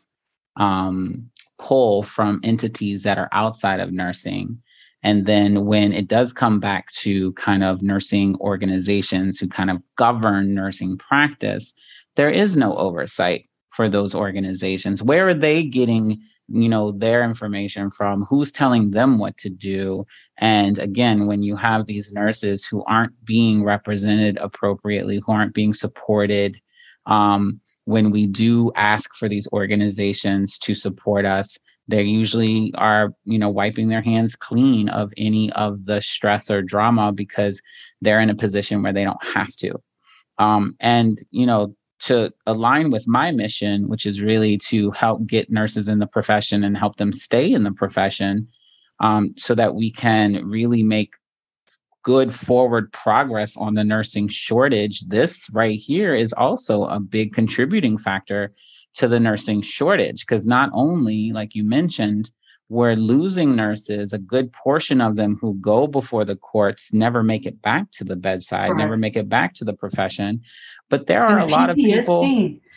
um, 0.57 1.31
pull 1.59 2.03
from 2.03 2.41
entities 2.43 3.03
that 3.05 3.19
are 3.19 3.29
outside 3.33 3.81
of 3.81 3.93
nursing. 3.93 4.61
And 5.03 5.25
then 5.27 5.65
when 5.67 5.93
it 5.93 6.09
does 6.09 6.33
come 6.33 6.61
back 6.61 6.91
to 6.95 7.33
kind 7.35 7.63
of 7.63 7.81
nursing 7.81 8.37
organizations 8.41 9.39
who 9.39 9.49
kind 9.49 9.71
of 9.71 9.79
govern 9.97 10.55
nursing 10.55 10.99
practice, 10.99 11.73
there 12.17 12.31
is 12.31 12.57
no 12.57 12.77
oversight 12.77 13.49
for 13.71 13.89
those 13.89 14.15
organizations. 14.15 15.03
Where 15.03 15.29
are 15.29 15.35
they 15.35 15.63
getting 15.63 16.21
you 16.51 16.69
know 16.69 16.93
their 16.93 17.23
information 17.23 17.91
from 17.91 18.25
who's 18.25 18.53
telling 18.53 18.91
them 18.91 19.19
what 19.19 19.37
to 19.39 19.49
do. 19.49 20.05
And 20.39 20.79
again 20.79 21.27
when 21.27 21.43
you 21.43 21.57
have 21.57 21.87
these 21.87 22.13
nurses 22.13 22.65
who 22.65 22.85
aren't 22.85 23.25
being 23.25 23.65
represented 23.65 24.39
appropriately 24.39 25.23
who 25.25 25.33
aren't 25.33 25.55
being 25.55 25.75
supported 25.75 26.61
um, 27.07 27.61
when 27.85 28.11
we 28.11 28.27
do 28.27 28.73
ask 28.77 29.15
for 29.15 29.29
these 29.29 29.49
organizations 29.53 30.59
to 30.59 30.75
support 30.75 31.25
us 31.25 31.59
they 31.91 32.03
usually 32.03 32.73
are 32.77 33.13
you 33.25 33.39
know 33.39 33.49
wiping 33.49 33.89
their 33.89 34.01
hands 34.03 34.37
clean 34.37 34.89
of 34.89 35.13
any 35.17 35.53
of 35.53 35.85
the 35.85 36.01
stress 36.01 36.51
or 36.51 36.63
drama 36.63 37.13
because 37.13 37.61
they're 38.01 38.21
in 38.21 38.31
a 38.31 38.35
position 38.35 38.83
where 38.83 38.93
they 38.93 39.05
don't 39.05 39.23
have 39.23 39.55
to. 39.57 39.75
Um, 40.39 40.77
and 40.81 41.19
you 41.31 41.47
know 41.47 41.75
to 42.01 42.33
align 42.47 42.91
with 42.91 43.07
my 43.07 43.31
mission, 43.31 43.89
which 43.89 44.07
is 44.07 44.23
really 44.23 44.57
to 44.57 44.91
help 44.93 45.27
get 45.27 45.51
nurses 45.51 45.89
in 45.89 45.99
the 45.99 46.07
profession 46.07 46.65
and 46.65 46.77
help 46.77 46.97
them 46.97 47.13
stay 47.13 47.53
in 47.53 47.63
the 47.63 47.73
profession 47.73 48.49
um, 49.01 49.35
so 49.37 49.55
that 49.55 49.75
we 49.75 49.91
can 49.91 50.47
really 50.49 50.83
make 50.83 51.15
good 52.03 52.33
forward 52.35 52.91
progress 52.93 53.57
on 53.57 53.75
the 53.75 53.85
nursing 53.85 54.29
shortage. 54.29 55.01
This 55.09 55.49
right 55.53 55.79
here 55.79 56.15
is 56.15 56.33
also 56.33 56.85
a 56.85 56.99
big 56.99 57.35
contributing 57.35 57.99
factor 57.99 58.55
to 58.95 59.07
the 59.07 59.21
nursing 59.21 59.61
shortage 59.61 60.27
because 60.27 60.47
not 60.47 60.71
only, 60.73 61.33
like 61.33 61.55
you 61.55 61.65
mentioned, 61.65 62.31
we're 62.71 62.95
losing 62.95 63.57
nurses, 63.57 64.13
a 64.13 64.19
good 64.19 64.53
portion 64.53 65.01
of 65.01 65.17
them 65.17 65.37
who 65.41 65.55
go 65.55 65.89
before 65.89 66.25
the 66.25 66.37
courts 66.37 66.95
never 66.95 67.21
make 67.21 67.45
it 67.45 67.61
back 67.61 67.91
to 67.91 68.05
the 68.05 68.15
bedside, 68.15 68.69
Correct. 68.69 68.79
never 68.79 68.97
make 68.97 69.17
it 69.17 69.29
back 69.29 69.55
to 69.55 69.65
the 69.65 69.73
profession. 69.73 70.41
But 70.89 71.09
there 71.09 71.25
are 71.27 71.41
and 71.41 71.51
a 71.51 71.53
lot 71.53 71.71
of 71.71 71.75
people. 71.75 72.25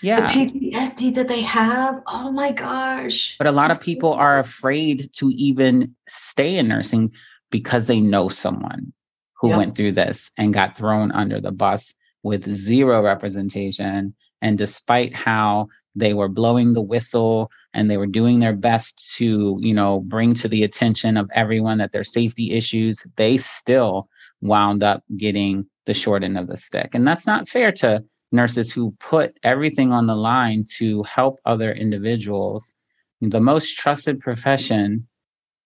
Yeah. 0.01 0.21
The 0.21 0.33
PTSD 0.33 1.13
that 1.13 1.27
they 1.27 1.41
have. 1.43 2.01
Oh 2.07 2.31
my 2.31 2.51
gosh. 2.51 3.37
But 3.37 3.45
a 3.45 3.51
lot 3.51 3.67
That's 3.67 3.77
of 3.77 3.83
people 3.83 4.13
are 4.13 4.39
afraid 4.39 5.13
to 5.13 5.29
even 5.29 5.95
stay 6.09 6.57
in 6.57 6.67
nursing 6.67 7.11
because 7.51 7.85
they 7.85 7.99
know 7.99 8.29
someone 8.29 8.93
who 9.39 9.49
yep. 9.49 9.57
went 9.57 9.75
through 9.77 9.91
this 9.91 10.31
and 10.39 10.55
got 10.55 10.75
thrown 10.75 11.11
under 11.11 11.39
the 11.39 11.51
bus 11.51 11.93
with 12.23 12.51
zero 12.51 13.03
representation. 13.03 14.15
And 14.41 14.57
despite 14.57 15.13
how 15.13 15.67
they 15.95 16.13
were 16.13 16.27
blowing 16.27 16.73
the 16.73 16.81
whistle 16.81 17.51
and 17.73 17.89
they 17.89 17.97
were 17.97 18.07
doing 18.07 18.39
their 18.39 18.53
best 18.53 19.13
to, 19.15 19.57
you 19.61 19.73
know, 19.73 19.99
bring 20.01 20.33
to 20.35 20.47
the 20.47 20.63
attention 20.63 21.17
of 21.17 21.29
everyone 21.33 21.77
that 21.79 21.91
their 21.91 22.03
safety 22.03 22.51
issues, 22.51 23.05
they 23.15 23.37
still 23.37 24.07
wound 24.41 24.83
up 24.83 25.03
getting 25.17 25.65
the 25.85 25.93
short 25.93 26.23
end 26.23 26.37
of 26.37 26.47
the 26.47 26.57
stick. 26.57 26.91
And 26.93 27.07
that's 27.07 27.27
not 27.27 27.47
fair 27.47 27.71
to 27.73 28.03
nurses 28.31 28.71
who 28.71 28.91
put 28.99 29.37
everything 29.43 29.91
on 29.91 30.07
the 30.07 30.15
line 30.15 30.65
to 30.77 31.03
help 31.03 31.39
other 31.45 31.71
individuals, 31.71 32.75
the 33.21 33.39
most 33.39 33.77
trusted 33.77 34.19
profession 34.19 35.07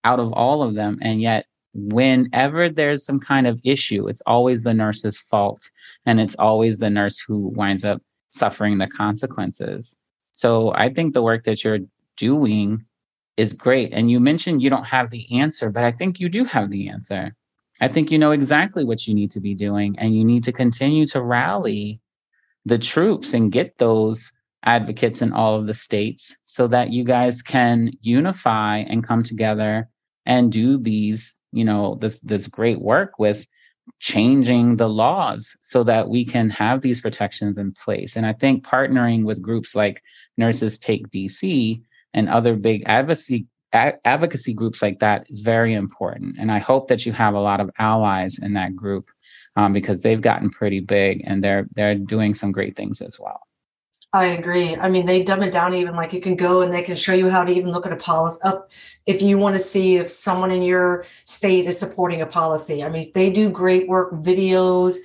out 0.03 0.19
of 0.19 0.31
all 0.33 0.61
of 0.61 0.75
them. 0.75 0.97
And 1.01 1.21
yet, 1.21 1.45
whenever 1.73 2.69
there's 2.69 3.05
some 3.05 3.19
kind 3.19 3.47
of 3.47 3.59
issue, 3.63 4.07
it's 4.07 4.21
always 4.25 4.63
the 4.63 4.73
nurse's 4.73 5.19
fault. 5.19 5.69
And 6.05 6.19
it's 6.19 6.35
always 6.35 6.79
the 6.79 6.89
nurse 6.89 7.19
who 7.19 7.49
winds 7.49 7.85
up 7.85 8.01
suffering 8.31 8.77
the 8.77 8.87
consequences. 8.87 9.96
So 10.37 10.71
I 10.75 10.93
think 10.93 11.15
the 11.15 11.23
work 11.23 11.45
that 11.45 11.63
you're 11.63 11.79
doing 12.15 12.85
is 13.37 13.53
great. 13.53 13.91
And 13.91 14.11
you 14.11 14.19
mentioned 14.19 14.61
you 14.61 14.69
don't 14.69 14.85
have 14.85 15.09
the 15.09 15.25
answer, 15.35 15.71
but 15.71 15.83
I 15.83 15.91
think 15.91 16.19
you 16.19 16.29
do 16.29 16.45
have 16.45 16.69
the 16.69 16.89
answer. 16.89 17.33
I 17.81 17.87
think 17.87 18.11
you 18.11 18.19
know 18.19 18.29
exactly 18.29 18.83
what 18.83 19.07
you 19.07 19.15
need 19.15 19.31
to 19.31 19.39
be 19.39 19.55
doing, 19.55 19.97
and 19.97 20.15
you 20.15 20.23
need 20.23 20.43
to 20.43 20.51
continue 20.51 21.07
to 21.07 21.23
rally 21.23 21.99
the 22.65 22.77
troops 22.77 23.33
and 23.33 23.51
get 23.51 23.79
those 23.79 24.31
advocates 24.61 25.23
in 25.23 25.33
all 25.33 25.55
of 25.55 25.65
the 25.65 25.73
states 25.73 26.37
so 26.43 26.67
that 26.67 26.91
you 26.91 27.03
guys 27.03 27.41
can 27.41 27.91
unify 28.01 28.77
and 28.77 29.03
come 29.03 29.23
together 29.23 29.89
and 30.27 30.51
do 30.51 30.77
these, 30.77 31.35
you 31.51 31.65
know, 31.65 31.95
this 31.95 32.19
this 32.19 32.45
great 32.45 32.79
work 32.79 33.17
with 33.17 33.47
changing 33.99 34.77
the 34.77 34.89
laws 34.89 35.57
so 35.61 35.83
that 35.83 36.09
we 36.09 36.25
can 36.25 36.49
have 36.49 36.81
these 36.81 37.01
protections 37.01 37.57
in 37.57 37.71
place. 37.73 38.15
And 38.15 38.25
I 38.25 38.33
think 38.33 38.65
partnering 38.65 39.23
with 39.23 39.41
groups 39.41 39.75
like 39.75 40.01
Nurses 40.37 40.77
Take 40.77 41.09
DC 41.09 41.81
and 42.13 42.29
other 42.29 42.55
big 42.55 42.83
advocacy 42.85 43.47
advocacy 43.73 44.53
groups 44.53 44.81
like 44.81 44.99
that 44.99 45.25
is 45.29 45.39
very 45.39 45.73
important. 45.73 46.37
And 46.39 46.51
I 46.51 46.59
hope 46.59 46.87
that 46.87 47.05
you 47.05 47.11
have 47.11 47.33
a 47.33 47.39
lot 47.39 47.59
of 47.59 47.69
allies 47.77 48.39
in 48.39 48.53
that 48.53 48.75
group 48.75 49.09
um, 49.57 49.73
because 49.73 50.01
they've 50.01 50.21
gotten 50.21 50.49
pretty 50.49 50.79
big 50.79 51.21
and 51.25 51.43
they're 51.43 51.67
they're 51.75 51.95
doing 51.95 52.33
some 52.33 52.51
great 52.51 52.75
things 52.75 53.01
as 53.01 53.19
well. 53.19 53.46
I 54.13 54.27
agree. 54.27 54.75
I 54.75 54.89
mean, 54.89 55.05
they 55.05 55.21
dumb 55.21 55.43
it 55.43 55.51
down 55.51 55.73
even 55.73 55.95
like 55.95 56.13
you 56.13 56.21
can 56.21 56.35
go 56.35 56.61
and 56.61 56.73
they 56.73 56.81
can 56.81 56.95
show 56.95 57.13
you 57.13 57.29
how 57.29 57.43
to 57.43 57.51
even 57.51 57.71
look 57.71 57.85
at 57.85 57.91
a 57.91 57.97
policy 57.97 58.39
up 58.43 58.71
if 59.05 59.21
you 59.21 59.37
want 59.37 59.55
to 59.55 59.59
see 59.59 59.97
if 59.97 60.09
someone 60.09 60.49
in 60.49 60.61
your 60.61 61.05
state 61.25 61.67
is 61.67 61.77
supporting 61.77 62.21
a 62.21 62.25
policy. 62.25 62.83
I 62.83 62.89
mean, 62.89 63.11
they 63.13 63.29
do 63.29 63.49
great 63.49 63.87
work, 63.87 64.13
videos, 64.13 64.95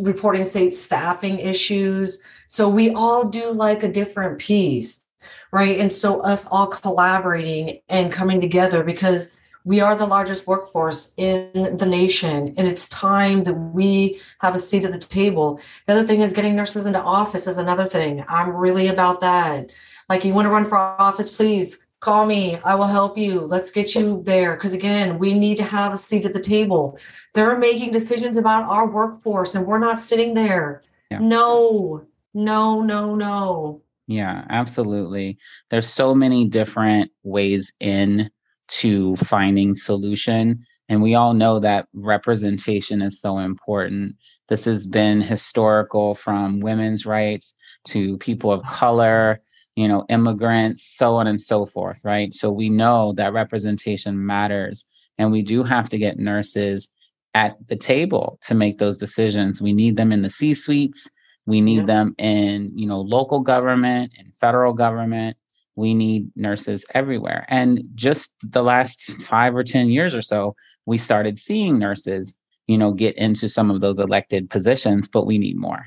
reporting 0.00 0.44
state 0.44 0.72
staffing 0.72 1.40
issues. 1.40 2.22
So 2.46 2.68
we 2.68 2.90
all 2.90 3.24
do 3.24 3.52
like 3.52 3.82
a 3.82 3.92
different 3.92 4.38
piece 4.38 5.04
right? 5.52 5.80
And 5.80 5.92
so 5.92 6.20
us 6.20 6.46
all 6.46 6.66
collaborating 6.66 7.80
and 7.88 8.12
coming 8.12 8.40
together 8.40 8.84
because 8.84 9.36
we 9.68 9.80
are 9.80 9.94
the 9.94 10.06
largest 10.06 10.46
workforce 10.46 11.12
in 11.18 11.76
the 11.76 11.84
nation 11.84 12.54
and 12.56 12.66
it's 12.66 12.88
time 12.88 13.44
that 13.44 13.52
we 13.52 14.18
have 14.38 14.54
a 14.54 14.58
seat 14.58 14.86
at 14.86 14.92
the 14.92 14.98
table. 14.98 15.60
The 15.84 15.92
other 15.92 16.06
thing 16.06 16.22
is 16.22 16.32
getting 16.32 16.56
nurses 16.56 16.86
into 16.86 17.02
office 17.02 17.46
is 17.46 17.58
another 17.58 17.84
thing. 17.84 18.24
I'm 18.28 18.48
really 18.48 18.88
about 18.88 19.20
that. 19.20 19.70
Like 20.08 20.24
you 20.24 20.32
want 20.32 20.46
to 20.46 20.50
run 20.50 20.64
for 20.64 20.78
office 20.78 21.28
please 21.36 21.86
call 22.00 22.24
me. 22.24 22.58
I 22.64 22.76
will 22.76 22.86
help 22.86 23.18
you. 23.18 23.42
Let's 23.42 23.70
get 23.70 23.94
you 23.94 24.22
there. 24.24 24.54
Because 24.54 24.72
again 24.72 25.18
we 25.18 25.38
need 25.38 25.58
to 25.58 25.64
have 25.64 25.92
a 25.92 25.98
seat 25.98 26.24
at 26.24 26.32
the 26.32 26.40
table. 26.40 26.98
They're 27.34 27.58
making 27.58 27.92
decisions 27.92 28.38
about 28.38 28.64
our 28.70 28.88
workforce 28.88 29.54
and 29.54 29.66
we're 29.66 29.78
not 29.78 29.98
sitting 29.98 30.32
there. 30.32 30.82
Yeah. 31.10 31.18
no. 31.18 32.06
No 32.32 32.80
no 32.80 33.14
no. 33.14 33.82
Yeah, 34.06 34.46
absolutely. 34.48 35.36
There's 35.68 35.86
so 35.86 36.14
many 36.14 36.48
different 36.48 37.12
ways 37.22 37.74
in 37.78 38.30
to 38.68 39.16
finding 39.16 39.74
solution 39.74 40.64
and 40.88 41.02
we 41.02 41.14
all 41.14 41.34
know 41.34 41.58
that 41.60 41.86
representation 41.92 43.02
is 43.02 43.20
so 43.20 43.38
important. 43.38 44.16
This 44.48 44.64
has 44.64 44.86
been 44.86 45.20
historical 45.20 46.14
from 46.14 46.60
women's 46.60 47.04
rights 47.04 47.54
to 47.88 48.16
people 48.18 48.50
of 48.50 48.62
color, 48.62 49.42
you 49.76 49.86
know, 49.86 50.06
immigrants, 50.08 50.82
so 50.96 51.16
on 51.16 51.26
and 51.26 51.40
so 51.40 51.66
forth, 51.66 52.02
right? 52.04 52.32
So 52.32 52.50
we 52.50 52.70
know 52.70 53.12
that 53.18 53.34
representation 53.34 54.24
matters 54.24 54.84
and 55.18 55.30
we 55.30 55.42
do 55.42 55.62
have 55.62 55.90
to 55.90 55.98
get 55.98 56.18
nurses 56.18 56.88
at 57.34 57.56
the 57.68 57.76
table 57.76 58.38
to 58.46 58.54
make 58.54 58.78
those 58.78 58.96
decisions. 58.96 59.60
We 59.60 59.74
need 59.74 59.96
them 59.96 60.10
in 60.10 60.22
the 60.22 60.30
C 60.30 60.54
suites 60.54 61.06
we 61.48 61.62
need 61.62 61.78
yeah. 61.78 61.84
them 61.84 62.14
in, 62.18 62.72
you 62.76 62.86
know, 62.86 63.00
local 63.00 63.40
government 63.40 64.12
and 64.18 64.36
federal 64.36 64.74
government. 64.74 65.34
We 65.78 65.94
need 65.94 66.32
nurses 66.34 66.84
everywhere. 66.92 67.46
And 67.48 67.84
just 67.94 68.34
the 68.42 68.64
last 68.64 69.12
five 69.22 69.54
or 69.54 69.62
10 69.62 69.90
years 69.90 70.12
or 70.12 70.22
so, 70.22 70.56
we 70.86 70.98
started 70.98 71.38
seeing 71.38 71.78
nurses, 71.78 72.36
you 72.66 72.76
know, 72.76 72.90
get 72.90 73.16
into 73.16 73.48
some 73.48 73.70
of 73.70 73.78
those 73.78 74.00
elected 74.00 74.50
positions, 74.50 75.06
but 75.06 75.24
we 75.24 75.38
need 75.38 75.56
more. 75.56 75.86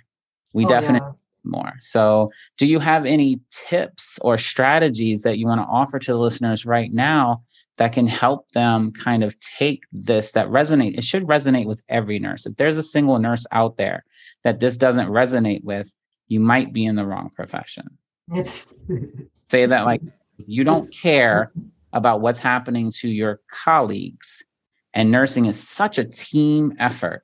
We 0.53 0.65
oh, 0.65 0.69
definitely 0.69 1.09
yeah. 1.09 1.51
more. 1.51 1.73
So, 1.81 2.31
do 2.57 2.67
you 2.67 2.79
have 2.79 3.05
any 3.05 3.41
tips 3.51 4.17
or 4.21 4.37
strategies 4.37 5.23
that 5.23 5.37
you 5.37 5.45
want 5.45 5.59
to 5.59 5.67
offer 5.67 5.99
to 5.99 6.13
the 6.13 6.19
listeners 6.19 6.65
right 6.65 6.93
now 6.93 7.43
that 7.75 7.91
can 7.91 8.07
help 8.07 8.49
them 8.53 8.93
kind 8.93 9.25
of 9.25 9.37
take 9.41 9.83
this 9.91 10.31
that 10.31 10.47
resonate? 10.47 10.97
It 10.97 11.03
should 11.03 11.23
resonate 11.23 11.65
with 11.65 11.83
every 11.89 12.17
nurse. 12.17 12.45
If 12.45 12.55
there's 12.55 12.77
a 12.77 12.83
single 12.83 13.19
nurse 13.19 13.45
out 13.51 13.75
there 13.75 14.05
that 14.45 14.61
this 14.61 14.77
doesn't 14.77 15.09
resonate 15.09 15.65
with, 15.65 15.93
you 16.29 16.39
might 16.39 16.71
be 16.71 16.85
in 16.85 16.95
the 16.95 17.05
wrong 17.05 17.29
profession. 17.35 17.97
It's 18.29 18.73
say 19.49 19.65
that 19.65 19.85
like 19.85 20.01
you 20.37 20.63
don't 20.63 20.93
care 20.93 21.51
about 21.93 22.21
what's 22.21 22.39
happening 22.39 22.91
to 22.91 23.07
your 23.07 23.41
colleagues 23.49 24.43
and 24.93 25.11
nursing 25.11 25.45
is 25.45 25.67
such 25.67 25.97
a 25.97 26.05
team 26.05 26.73
effort. 26.79 27.23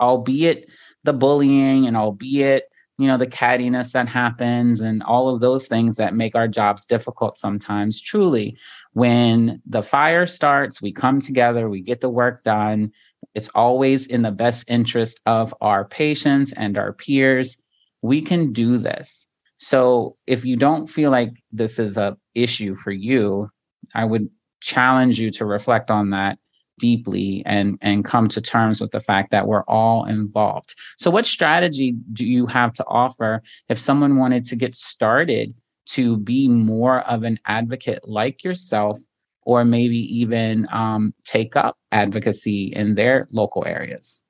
Albeit 0.00 0.68
the 1.04 1.12
bullying 1.12 1.86
and 1.86 1.96
albeit 1.96 2.64
you 2.98 3.06
know 3.06 3.18
the 3.18 3.26
cattiness 3.26 3.92
that 3.92 4.08
happens 4.08 4.80
and 4.80 5.02
all 5.02 5.28
of 5.28 5.40
those 5.40 5.68
things 5.68 5.96
that 5.96 6.14
make 6.14 6.34
our 6.34 6.48
jobs 6.48 6.86
difficult 6.86 7.36
sometimes 7.36 8.00
truly 8.00 8.56
when 8.94 9.60
the 9.66 9.82
fire 9.82 10.26
starts 10.26 10.82
we 10.82 10.90
come 10.90 11.20
together 11.20 11.68
we 11.68 11.80
get 11.80 12.00
the 12.00 12.08
work 12.08 12.42
done 12.42 12.90
it's 13.34 13.50
always 13.54 14.06
in 14.06 14.22
the 14.22 14.30
best 14.30 14.70
interest 14.70 15.20
of 15.26 15.54
our 15.60 15.84
patients 15.84 16.52
and 16.52 16.78
our 16.78 16.92
peers. 16.92 17.56
We 18.02 18.22
can 18.22 18.52
do 18.52 18.78
this 18.78 19.25
so 19.56 20.14
if 20.26 20.44
you 20.44 20.56
don't 20.56 20.86
feel 20.86 21.10
like 21.10 21.30
this 21.52 21.78
is 21.78 21.96
a 21.96 22.16
issue 22.34 22.74
for 22.74 22.90
you 22.90 23.48
i 23.94 24.04
would 24.04 24.28
challenge 24.60 25.18
you 25.18 25.30
to 25.30 25.44
reflect 25.44 25.90
on 25.90 26.10
that 26.10 26.38
deeply 26.78 27.42
and 27.46 27.78
and 27.80 28.04
come 28.04 28.28
to 28.28 28.40
terms 28.40 28.80
with 28.80 28.90
the 28.90 29.00
fact 29.00 29.30
that 29.30 29.46
we're 29.46 29.64
all 29.64 30.04
involved. 30.04 30.74
So 30.98 31.10
what 31.10 31.26
strategy 31.26 31.94
do 32.12 32.26
you 32.26 32.46
have 32.46 32.72
to 32.74 32.84
offer 32.86 33.42
if 33.68 33.78
someone 33.78 34.16
wanted 34.16 34.44
to 34.46 34.56
get 34.56 34.74
started 34.74 35.54
to 35.90 36.16
be 36.18 36.48
more 36.48 37.00
of 37.02 37.22
an 37.22 37.38
advocate 37.46 38.06
like 38.08 38.42
yourself 38.42 38.98
or 39.42 39.64
maybe 39.64 39.98
even 40.18 40.66
um, 40.72 41.14
take 41.24 41.54
up 41.54 41.78
advocacy 41.92 42.72
in 42.74 42.94
their 42.94 43.28
local 43.30 43.64
areas? 43.66 44.22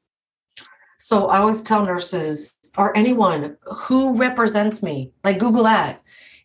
So 0.99 1.29
I 1.29 1.39
always 1.39 1.63
tell 1.63 1.85
nurses 1.85 2.57
or 2.79 2.97
anyone 2.97 3.57
who 3.63 4.17
represents 4.17 4.83
me, 4.83 5.13
like 5.25 5.39
Google 5.39 5.65
that, 5.65 6.03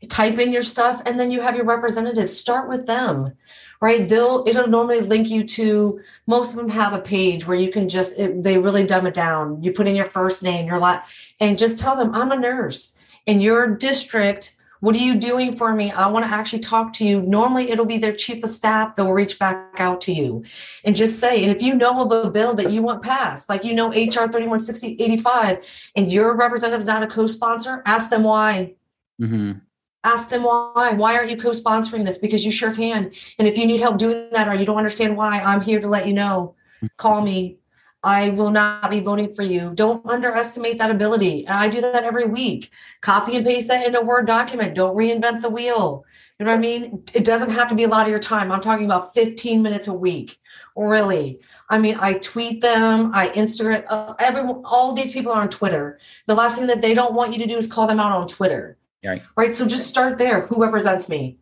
type 0.09 0.39
in 0.39 0.51
your 0.51 0.61
stuff, 0.61 1.01
and 1.05 1.19
then 1.19 1.31
you 1.31 1.41
have 1.41 1.55
your 1.55 1.65
representatives. 1.65 2.35
Start 2.37 2.69
with 2.69 2.85
them 2.85 3.33
right? 3.81 4.07
They'll 4.07 4.43
it'll 4.47 4.67
normally 4.67 5.01
link 5.01 5.29
you 5.29 5.43
to 5.43 5.99
most 6.27 6.51
of 6.51 6.57
them 6.57 6.69
have 6.69 6.93
a 6.93 7.01
page 7.01 7.47
where 7.47 7.57
you 7.57 7.69
can 7.69 7.89
just 7.89 8.17
it, 8.17 8.43
they 8.43 8.57
really 8.57 8.85
dumb 8.85 9.07
it 9.07 9.15
down. 9.15 9.61
You 9.61 9.73
put 9.73 9.87
in 9.87 9.95
your 9.95 10.05
first 10.05 10.43
name 10.43 10.67
your 10.67 10.79
lot 10.79 11.05
and 11.39 11.57
just 11.57 11.79
tell 11.79 11.95
them 11.95 12.13
i'm 12.13 12.31
a 12.31 12.37
nurse 12.37 12.97
in 13.25 13.41
your 13.41 13.75
district 13.75 14.55
what 14.81 14.95
are 14.95 14.99
you 14.99 15.15
doing 15.15 15.55
for 15.55 15.73
me? 15.73 15.91
I 15.91 16.07
want 16.07 16.25
to 16.25 16.31
actually 16.31 16.59
talk 16.59 16.91
to 16.93 17.05
you. 17.05 17.21
Normally 17.21 17.69
it'll 17.69 17.85
be 17.85 17.99
their 17.99 18.11
chief 18.11 18.43
of 18.43 18.49
staff 18.49 18.95
that 18.95 19.05
will 19.05 19.13
reach 19.13 19.39
back 19.39 19.79
out 19.79 20.01
to 20.01 20.11
you. 20.11 20.43
And 20.83 20.95
just 20.95 21.19
say 21.19 21.43
and 21.43 21.55
if 21.55 21.61
you 21.61 21.75
know 21.75 22.01
of 22.01 22.11
a 22.11 22.29
bill 22.29 22.53
that 22.55 22.71
you 22.71 22.81
want 22.81 23.03
passed 23.03 23.47
like 23.47 23.63
you 23.63 23.73
know 23.73 23.89
hr 23.89 24.27
316085 24.27 25.63
and 25.95 26.11
your 26.11 26.35
representative's 26.35 26.87
not 26.87 27.03
a 27.03 27.07
co-sponsor 27.07 27.83
ask 27.85 28.09
them 28.09 28.23
why. 28.23 28.73
Mm-hmm. 29.21 29.59
Ask 30.03 30.29
them 30.29 30.43
why. 30.43 30.93
Why 30.93 31.15
aren't 31.15 31.29
you 31.29 31.37
co-sponsoring 31.37 32.03
this? 32.05 32.17
Because 32.17 32.43
you 32.43 32.51
sure 32.51 32.73
can. 32.73 33.11
And 33.37 33.47
if 33.47 33.55
you 33.55 33.67
need 33.67 33.79
help 33.79 33.99
doing 33.99 34.29
that 34.31 34.47
or 34.47 34.55
you 34.55 34.65
don't 34.65 34.77
understand 34.77 35.15
why 35.15 35.39
i'm 35.39 35.61
here 35.61 35.79
to 35.79 35.87
let 35.87 36.07
you 36.07 36.13
know. 36.13 36.55
Call 36.97 37.21
me 37.21 37.59
i 38.03 38.29
will 38.29 38.49
not 38.49 38.89
be 38.89 38.99
voting 38.99 39.33
for 39.33 39.43
you. 39.43 39.71
Don't 39.75 40.05
underestimate 40.05 40.77
that 40.79 40.91
ability. 40.91 41.47
I 41.47 41.69
do 41.69 41.81
that 41.81 42.03
every 42.03 42.25
week. 42.25 42.71
Copy 43.01 43.35
and 43.35 43.45
paste 43.45 43.67
that 43.67 43.85
in 43.85 43.95
a 43.95 44.01
word 44.01 44.25
document. 44.25 44.75
Don't 44.75 44.95
reinvent 44.95 45.41
the 45.41 45.49
wheel. 45.49 46.03
You 46.39 46.45
know 46.45 46.51
what 46.51 46.57
i 46.57 46.61
mean? 46.61 47.03
It 47.13 47.23
doesn't 47.23 47.51
have 47.51 47.67
to 47.67 47.75
be 47.75 47.83
a 47.83 47.87
lot 47.87 48.07
of 48.07 48.09
your 48.09 48.19
time. 48.19 48.51
I'm 48.51 48.61
talking 48.61 48.85
about 48.85 49.13
15 49.13 49.61
minutes 49.61 49.87
a 49.87 49.93
week. 49.93 50.39
Really. 50.75 51.39
I 51.69 51.77
mean 51.77 51.97
i 51.99 52.13
tweet 52.13 52.61
them. 52.61 53.11
I 53.13 53.29
instagram 53.29 53.85
uh, 53.89 54.15
everyone 54.19 54.63
all 54.65 54.93
these 54.93 55.11
people 55.11 55.31
are 55.31 55.41
on 55.41 55.49
twitter. 55.49 55.99
The 56.25 56.35
last 56.35 56.57
thing 56.57 56.67
that 56.67 56.81
they 56.81 56.93
don't 56.93 57.13
want 57.13 57.33
you 57.33 57.39
to 57.39 57.47
do 57.47 57.57
is 57.57 57.67
call 57.67 57.87
them 57.87 57.99
out 57.99 58.11
on 58.11 58.27
twitter. 58.27 58.77
Right. 59.05 59.21
Right. 59.35 59.55
So 59.55 59.65
just 59.65 59.87
start 59.87 60.17
there. 60.17 60.47
Who 60.47 60.61
represents 60.61 61.09
me? 61.09 61.37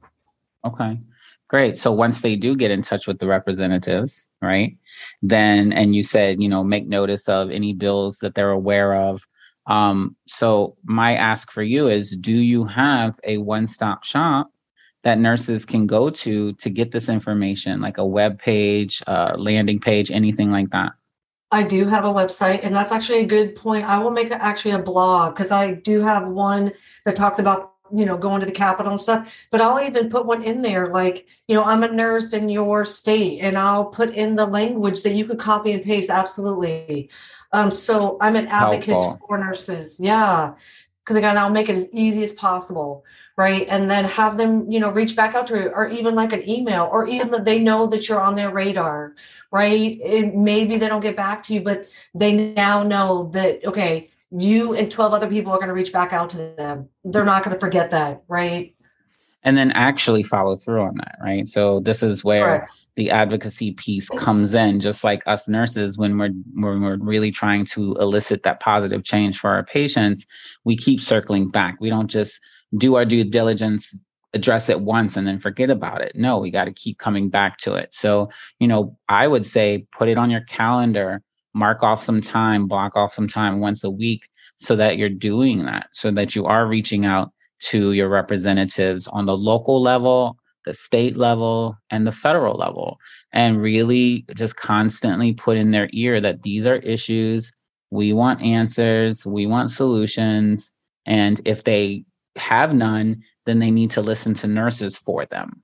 Okay. 0.66 1.00
Great. 1.50 1.80
So 1.80 1.92
once 1.92 2.22
they 2.22 2.36
do 2.36 2.56
get 2.56 2.70
in 2.70 2.84
touch 2.84 3.08
with 3.08 3.18
the 3.18 3.28
representatives, 3.28 4.30
right? 4.40 4.78
Then, 5.24 5.74
and 5.74 5.96
you 5.96 6.04
said, 6.04 6.42
you 6.42 6.48
know, 6.48 6.64
make 6.64 6.88
notice 6.88 7.28
of 7.28 7.50
any 7.50 7.74
bills 7.74 8.20
that 8.20 8.36
they're 8.36 8.52
aware 8.52 8.94
of. 8.94 9.28
Um, 9.66 10.16
so 10.28 10.78
my 10.84 11.16
ask 11.16 11.52
for 11.52 11.64
you 11.64 11.88
is 11.88 12.16
do 12.16 12.32
you 12.32 12.66
have 12.66 13.20
a 13.24 13.40
one 13.40 13.66
stop 13.66 14.04
shop 14.04 14.52
that 15.04 15.18
nurses 15.18 15.66
can 15.66 15.88
go 15.88 16.12
to 16.12 16.54
to 16.54 16.70
get 16.70 16.92
this 16.92 17.10
information, 17.10 17.82
like 17.82 17.98
a 17.98 18.06
web 18.06 18.38
page, 18.38 19.02
a 19.08 19.36
landing 19.38 19.80
page, 19.80 20.12
anything 20.12 20.52
like 20.52 20.70
that? 20.70 20.92
I 21.52 21.64
do 21.64 21.88
have 21.88 22.06
a 22.06 22.14
website, 22.14 22.60
and 22.62 22.76
that's 22.76 22.92
actually 22.92 23.20
a 23.20 23.26
good 23.26 23.56
point. 23.56 23.86
I 23.86 23.98
will 23.98 24.12
make 24.12 24.32
actually 24.32 24.72
a 24.72 24.80
blog 24.80 25.34
because 25.34 25.50
I 25.50 25.74
do 25.74 26.02
have 26.02 26.28
one 26.28 26.74
that 27.06 27.16
talks 27.16 27.40
about 27.40 27.74
you 27.94 28.06
know 28.06 28.18
going 28.18 28.40
to 28.40 28.46
the 28.46 28.52
Capitol 28.52 28.92
and 28.92 29.02
stuff. 29.02 29.34
But 29.52 29.62
I'll 29.62 29.82
even 29.86 30.10
put 30.10 30.26
one 30.26 30.44
in 30.44 30.62
there, 30.62 30.88
like 30.88 31.28
you 31.48 31.56
know 31.56 31.64
I'm 31.64 31.84
a 31.84 31.92
nurse 31.92 32.34
in 32.34 32.50
your 32.50 32.86
state, 32.86 33.40
and 33.42 33.58
I'll 33.58 33.86
put 33.86 34.12
in 34.12 34.36
the 34.36 34.46
language 34.46 35.04
that 35.04 35.16
you 35.16 35.26
could 35.26 35.40
copy 35.40 35.72
and 35.72 35.84
paste. 35.84 36.10
Absolutely. 36.10 37.10
Um, 37.52 37.72
so 37.72 38.18
I'm 38.22 38.36
an 38.36 38.48
advocate 38.48 39.02
for 39.28 39.38
nurses. 39.38 40.00
Yeah, 40.00 40.54
because 41.04 41.16
again, 41.16 41.38
I'll 41.38 41.50
make 41.50 41.70
it 41.70 41.76
as 41.76 41.90
easy 41.94 42.24
as 42.24 42.34
possible 42.34 43.04
right 43.40 43.68
and 43.70 43.90
then 43.90 44.04
have 44.04 44.38
them 44.38 44.70
you 44.70 44.82
know 44.82 44.92
reach 44.92 45.16
back 45.16 45.34
out 45.34 45.48
to 45.48 45.58
you 45.58 45.70
or 45.70 45.88
even 45.88 46.14
like 46.14 46.34
an 46.34 46.48
email 46.48 46.90
or 46.92 47.08
even 47.08 47.32
that 47.32 47.46
they 47.46 47.58
know 47.58 47.88
that 47.88 48.08
you're 48.10 48.20
on 48.20 48.36
their 48.36 48.52
radar 48.52 49.16
right 49.50 49.98
it, 50.04 50.36
maybe 50.36 50.78
they 50.78 50.90
don't 50.90 51.02
get 51.02 51.16
back 51.16 51.42
to 51.42 51.54
you 51.54 51.62
but 51.62 51.88
they 52.14 52.54
now 52.54 52.84
know 52.84 53.30
that 53.32 53.66
okay 53.66 54.12
you 54.32 54.76
and 54.76 54.92
12 54.92 55.14
other 55.14 55.28
people 55.28 55.52
are 55.52 55.58
going 55.58 55.70
to 55.70 55.74
reach 55.74 55.92
back 55.92 56.14
out 56.14 56.30
to 56.32 56.38
them. 56.38 56.90
They're 57.04 57.26
not 57.26 57.44
going 57.44 57.56
to 57.56 57.60
forget 57.60 57.92
that 57.92 58.24
right? 58.28 58.76
And 59.44 59.58
then 59.58 59.72
actually 59.72 60.24
follow 60.24 60.56
through 60.56 60.82
on 60.82 60.96
that 60.98 61.18
right? 61.22 61.48
So 61.48 61.80
this 61.80 62.04
is 62.04 62.24
where 62.24 62.64
the 62.96 63.10
advocacy 63.10 63.72
piece 63.72 64.10
comes 64.10 64.54
in 64.54 64.80
just 64.80 65.04
like 65.04 65.24
us 65.26 65.48
nurses 65.48 65.98
when 65.98 66.18
we're 66.18 66.32
when 66.54 66.82
we're 66.82 66.98
really 66.98 67.32
trying 67.32 67.66
to 67.68 67.96
elicit 67.96 68.44
that 68.44 68.60
positive 68.60 69.04
change 69.04 69.40
for 69.40 69.50
our 69.50 69.64
patients 69.64 70.26
we 70.66 70.76
keep 70.76 71.00
circling 71.00 71.50
back. 71.50 71.78
We 71.80 71.90
don't 71.90 72.10
just 72.10 72.40
do 72.78 72.96
our 72.96 73.06
due 73.06 73.24
diligence 73.24 73.98
address 74.34 74.70
it 74.70 74.82
once 74.82 75.18
and 75.18 75.26
then 75.26 75.40
forget 75.40 75.72
about 75.72 76.02
it. 76.02 76.12
No 76.16 76.38
we 76.38 76.52
got 76.52 76.66
to 76.66 76.74
keep 76.74 77.00
coming 77.00 77.30
back 77.30 77.58
to 77.60 77.74
it. 77.74 77.94
So 77.94 78.30
you 78.60 78.68
know 78.68 78.96
i 79.08 79.28
would 79.28 79.46
say 79.46 79.88
put 79.92 80.10
it 80.10 80.20
on 80.20 80.30
your 80.30 80.42
calendar 80.42 81.24
mark 81.54 81.84
off 81.84 82.04
some 82.04 82.22
time 82.22 82.68
block 82.68 82.96
off 82.96 83.14
some 83.14 83.28
time 83.28 83.60
once 83.60 83.84
a 83.84 83.90
week 83.90 84.28
so 84.58 84.76
that 84.76 84.98
you're 84.98 85.10
doing 85.10 85.66
that 85.66 85.88
so 85.94 86.12
that 86.12 86.36
you 86.36 86.46
are 86.46 86.68
reaching 86.68 87.06
out 87.06 87.32
to 87.60 87.92
your 87.94 88.10
representatives 88.10 89.08
on 89.08 89.26
the 89.26 89.38
local 89.38 89.82
level 89.82 90.38
the 90.66 90.74
state 90.74 91.18
level 91.18 91.76
and 91.90 92.06
the 92.06 92.12
federal 92.12 92.56
level 92.56 92.98
and 93.34 93.62
really 93.62 94.26
just 94.36 94.56
constantly 94.56 95.34
put 95.34 95.58
in 95.58 95.72
their 95.72 95.90
ear 95.94 96.22
that 96.22 96.44
these 96.44 96.68
are 96.68 96.78
issues 96.78 97.52
we 97.92 98.14
want 98.14 98.42
answers 98.42 99.26
we 99.26 99.46
want 99.46 99.72
solutions 99.72 100.72
and 101.06 101.42
if 101.46 101.64
they 101.64 102.06
have 102.36 102.74
none, 102.74 103.24
then 103.46 103.60
they 103.60 103.72
need 103.72 103.92
to 103.92 104.02
listen 104.02 104.34
to 104.36 104.48
nurses 104.48 104.98
for 104.98 105.26
them. 105.26 105.64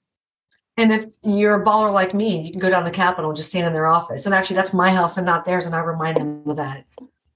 And 0.77 0.91
if 0.91 1.05
you're 1.23 1.61
a 1.61 1.65
baller 1.65 1.91
like 1.91 2.13
me, 2.13 2.41
you 2.41 2.51
can 2.51 2.59
go 2.59 2.69
down 2.69 2.83
the 2.83 2.91
Capitol 2.91 3.29
and 3.29 3.37
just 3.37 3.49
stand 3.49 3.65
in 3.65 3.73
their 3.73 3.87
office. 3.87 4.25
And 4.25 4.35
actually, 4.35 4.57
that's 4.57 4.73
my 4.73 4.91
house 4.91 5.17
and 5.17 5.25
not 5.25 5.45
theirs. 5.45 5.65
And 5.65 5.73
I 5.73 5.79
remind 5.79 6.17
them 6.17 6.43
of 6.45 6.57
that. 6.57 6.85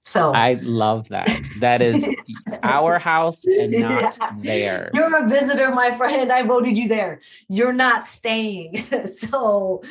So 0.02 0.34
I 0.34 0.54
love 0.62 1.08
that. 1.10 1.30
That 1.60 1.82
is 1.82 2.06
our 2.64 3.00
house 3.00 3.46
and 3.46 3.72
not 3.72 4.18
yeah. 4.20 4.32
theirs. 4.38 4.92
You're 4.94 5.24
a 5.24 5.30
visitor, 5.30 5.72
my 5.72 5.96
friend. 5.96 6.32
I 6.32 6.44
voted 6.44 6.78
you 6.78 6.88
there. 6.88 7.22
You're 7.48 7.74
not 7.74 8.08
staying. 8.08 8.84
so 9.06 9.84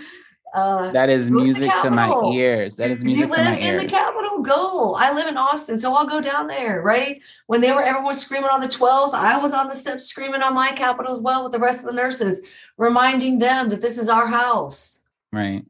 uh, 0.55 0.91
that 0.93 1.11
is 1.11 1.31
music 1.31 1.71
to, 1.77 1.83
to, 1.83 1.91
my 1.91 2.13
ears. 2.33 2.77
That 2.77 2.91
is 2.91 3.05
music 3.05 3.25
you 3.25 3.31
live 3.31 3.39
to 3.39 3.45
my 3.45 3.57
in 3.57 3.75
ears. 3.75 3.83
the 3.83 3.89
Capitol? 3.89 4.43
Go. 4.43 4.95
I 4.95 5.13
live 5.13 5.27
in 5.27 5.37
Austin, 5.37 5.79
so 5.81 5.93
I'll 5.95 6.07
go 6.07 6.21
down 6.21 6.47
there. 6.47 6.81
Right 6.81 7.21
when 7.47 7.61
they 7.61 7.73
were 7.73 7.83
everyone 7.83 8.15
screaming 8.15 8.51
on 8.51 8.61
the 8.61 8.69
12th, 8.69 9.13
I 9.13 9.37
was 9.37 9.53
on 9.53 9.69
the 9.69 9.75
steps 9.75 10.05
screaming 10.05 10.43
on 10.43 10.55
my 10.55 10.73
Capitol 10.73 11.13
as 11.13 11.21
well 11.21 11.43
with 11.43 11.53
the 11.53 11.59
rest 11.59 11.81
of 11.81 11.87
the 11.87 11.93
nurses, 11.93 12.41
reminding 12.77 13.39
them 13.39 13.69
that 13.71 13.81
this 13.81 13.99
is 13.99 14.09
our 14.09 14.27
house. 14.27 15.01
Right. 15.33 15.65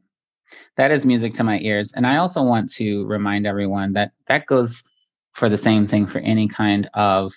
That 0.77 0.91
is 0.91 1.05
music 1.05 1.33
to 1.35 1.43
my 1.43 1.59
ears, 1.59 1.93
and 1.93 2.05
I 2.07 2.17
also 2.17 2.43
want 2.43 2.71
to 2.73 3.05
remind 3.05 3.45
everyone 3.45 3.93
that 3.93 4.11
that 4.27 4.45
goes 4.45 4.83
for 5.33 5.49
the 5.49 5.57
same 5.57 5.87
thing 5.87 6.05
for 6.05 6.19
any 6.19 6.47
kind 6.47 6.89
of 6.93 7.33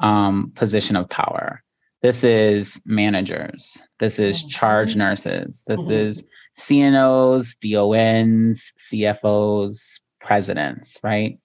um, 0.00 0.52
position 0.54 0.96
of 0.96 1.08
power. 1.08 1.62
This 2.02 2.24
is 2.24 2.82
managers. 2.84 3.80
This 4.00 4.18
is 4.18 4.40
mm-hmm. 4.40 4.48
charge 4.48 4.96
nurses. 4.96 5.62
This 5.68 5.80
mm-hmm. 5.82 5.92
is 5.92 6.28
CNOs, 6.58 7.56
DONs, 7.60 8.72
CFOs, 8.78 10.00
presidents, 10.20 10.98
right? 11.04 11.38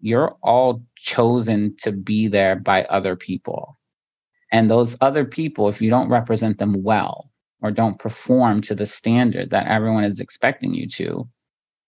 You're 0.00 0.36
all 0.42 0.82
chosen 0.96 1.74
to 1.82 1.90
be 1.90 2.28
there 2.28 2.54
by 2.54 2.84
other 2.84 3.16
people. 3.16 3.78
And 4.52 4.70
those 4.70 4.96
other 5.00 5.24
people, 5.24 5.68
if 5.68 5.82
you 5.82 5.90
don't 5.90 6.08
represent 6.08 6.58
them 6.58 6.82
well 6.84 7.30
or 7.60 7.72
don't 7.72 7.98
perform 7.98 8.60
to 8.62 8.74
the 8.76 8.86
standard 8.86 9.50
that 9.50 9.66
everyone 9.66 10.04
is 10.04 10.20
expecting 10.20 10.72
you 10.72 10.86
to, 10.88 11.28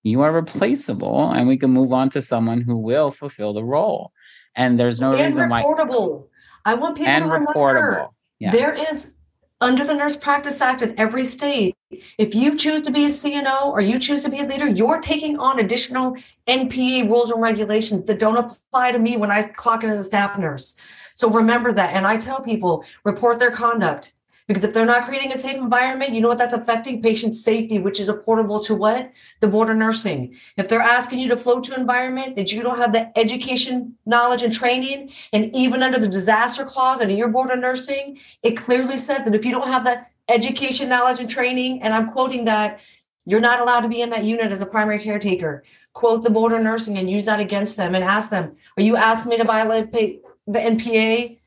you 0.02 0.22
are 0.22 0.32
replaceable 0.32 1.30
and 1.30 1.46
we 1.46 1.56
can 1.56 1.70
move 1.70 1.92
on 1.92 2.10
to 2.10 2.22
someone 2.22 2.62
who 2.62 2.78
will 2.78 3.10
fulfill 3.10 3.52
the 3.52 3.64
role. 3.64 4.12
And 4.56 4.78
there's 4.78 5.00
no 5.00 5.12
and 5.12 5.26
reason 5.26 5.48
reportable. 5.48 6.20
why. 6.20 6.24
I 6.68 6.74
want 6.74 6.96
people 6.96 7.12
and 7.12 7.30
to 7.30 7.30
reportable. 7.30 8.10
Yes. 8.38 8.54
There 8.54 8.74
is 8.74 9.16
under 9.60 9.84
the 9.84 9.94
Nurse 9.94 10.16
Practice 10.16 10.60
Act 10.60 10.82
in 10.82 10.98
every 10.98 11.24
state, 11.24 11.74
if 12.18 12.34
you 12.34 12.54
choose 12.54 12.82
to 12.82 12.92
be 12.92 13.06
a 13.06 13.08
CNO 13.08 13.66
or 13.66 13.80
you 13.80 13.98
choose 13.98 14.22
to 14.22 14.28
be 14.28 14.40
a 14.40 14.46
leader, 14.46 14.68
you're 14.68 15.00
taking 15.00 15.38
on 15.38 15.58
additional 15.58 16.16
NPA 16.46 17.08
rules 17.08 17.30
and 17.30 17.42
regulations 17.42 18.04
that 18.06 18.18
don't 18.18 18.36
apply 18.36 18.92
to 18.92 18.98
me 18.98 19.16
when 19.16 19.30
I 19.30 19.42
clock 19.42 19.82
in 19.82 19.90
as 19.90 19.98
a 19.98 20.04
staff 20.04 20.38
nurse. 20.38 20.76
So 21.14 21.28
remember 21.28 21.72
that. 21.72 21.94
And 21.94 22.06
I 22.06 22.18
tell 22.18 22.40
people 22.40 22.84
report 23.04 23.40
their 23.40 23.50
conduct. 23.50 24.12
Because 24.48 24.64
if 24.64 24.72
they're 24.72 24.86
not 24.86 25.04
creating 25.04 25.30
a 25.30 25.36
safe 25.36 25.56
environment, 25.56 26.14
you 26.14 26.22
know 26.22 26.28
what 26.28 26.38
that's 26.38 26.54
affecting? 26.54 27.02
Patient 27.02 27.34
safety, 27.34 27.78
which 27.78 28.00
is 28.00 28.08
reportable 28.08 28.64
to 28.64 28.74
what? 28.74 29.12
The 29.40 29.46
Board 29.46 29.68
of 29.68 29.76
Nursing. 29.76 30.34
If 30.56 30.68
they're 30.68 30.80
asking 30.80 31.18
you 31.18 31.28
to 31.28 31.36
flow 31.36 31.60
to 31.60 31.78
environment 31.78 32.34
that 32.36 32.50
you 32.50 32.62
don't 32.62 32.78
have 32.78 32.94
the 32.94 33.16
education, 33.18 33.94
knowledge, 34.06 34.42
and 34.42 34.52
training, 34.52 35.12
and 35.34 35.54
even 35.54 35.82
under 35.82 35.98
the 35.98 36.08
disaster 36.08 36.64
clause 36.64 37.02
under 37.02 37.12
your 37.12 37.28
Board 37.28 37.50
of 37.50 37.58
Nursing, 37.58 38.18
it 38.42 38.56
clearly 38.56 38.96
says 38.96 39.22
that 39.24 39.34
if 39.34 39.44
you 39.44 39.52
don't 39.52 39.68
have 39.68 39.84
the 39.84 40.06
education, 40.28 40.88
knowledge, 40.88 41.20
and 41.20 41.28
training, 41.28 41.82
and 41.82 41.92
I'm 41.92 42.10
quoting 42.12 42.46
that, 42.46 42.80
you're 43.26 43.40
not 43.40 43.60
allowed 43.60 43.82
to 43.82 43.88
be 43.88 44.00
in 44.00 44.08
that 44.10 44.24
unit 44.24 44.50
as 44.50 44.62
a 44.62 44.66
primary 44.66 44.98
caretaker. 44.98 45.62
Quote 45.92 46.22
the 46.22 46.30
Board 46.30 46.54
of 46.54 46.62
Nursing 46.62 46.96
and 46.96 47.10
use 47.10 47.26
that 47.26 47.38
against 47.38 47.76
them 47.76 47.94
and 47.94 48.02
ask 48.02 48.30
them, 48.30 48.56
Are 48.78 48.82
you 48.82 48.96
asking 48.96 49.28
me 49.28 49.36
to 49.36 49.44
violate 49.44 49.92
the 49.92 50.20
NPA? 50.48 51.38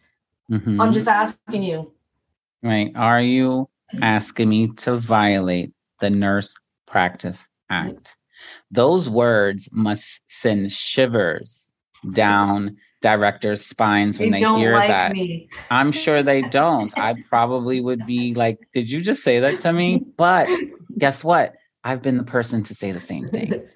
Mm-hmm. 0.52 0.80
I'm 0.80 0.94
just 0.94 1.08
asking 1.08 1.64
you. 1.64 1.94
Right. 2.64 2.92
Are 2.96 3.22
you 3.22 3.70
asking 4.02 4.50
me 4.50 4.68
to 4.70 4.98
violate 4.98 5.72
the 6.00 6.10
Nurse 6.10 6.56
Practice 6.88 7.48
Act? 7.70 8.16
Those 8.70 9.10
words 9.10 9.70
must 9.72 10.30
send 10.30 10.72
shivers 10.72 11.72
down 12.14 12.78
directors' 13.02 13.66
spines 13.66 14.20
when 14.20 14.32
they, 14.32 14.40
they 14.40 14.56
hear 14.56 14.74
like 14.74 14.90
that. 14.90 15.14
Me. 15.14 15.50
I'm 15.70 15.92
sure 15.92 16.24
they 16.24 16.42
don't. 16.42 16.96
I 16.98 17.16
probably 17.30 17.82
would 17.82 18.06
be 18.06 18.34
like, 18.34 18.60
Did 18.74 18.90
you 18.90 19.02
just 19.02 19.24
say 19.24 19.40
that 19.40 19.60
to 19.60 19.74
me? 19.74 20.04
But 20.18 20.48
guess 20.98 21.24
what? 21.24 21.56
I've 21.84 22.02
been 22.02 22.18
the 22.18 22.24
person 22.24 22.64
to 22.64 22.76
say 22.76 22.92
the 22.92 23.00
same 23.00 23.28
thing. 23.30 23.68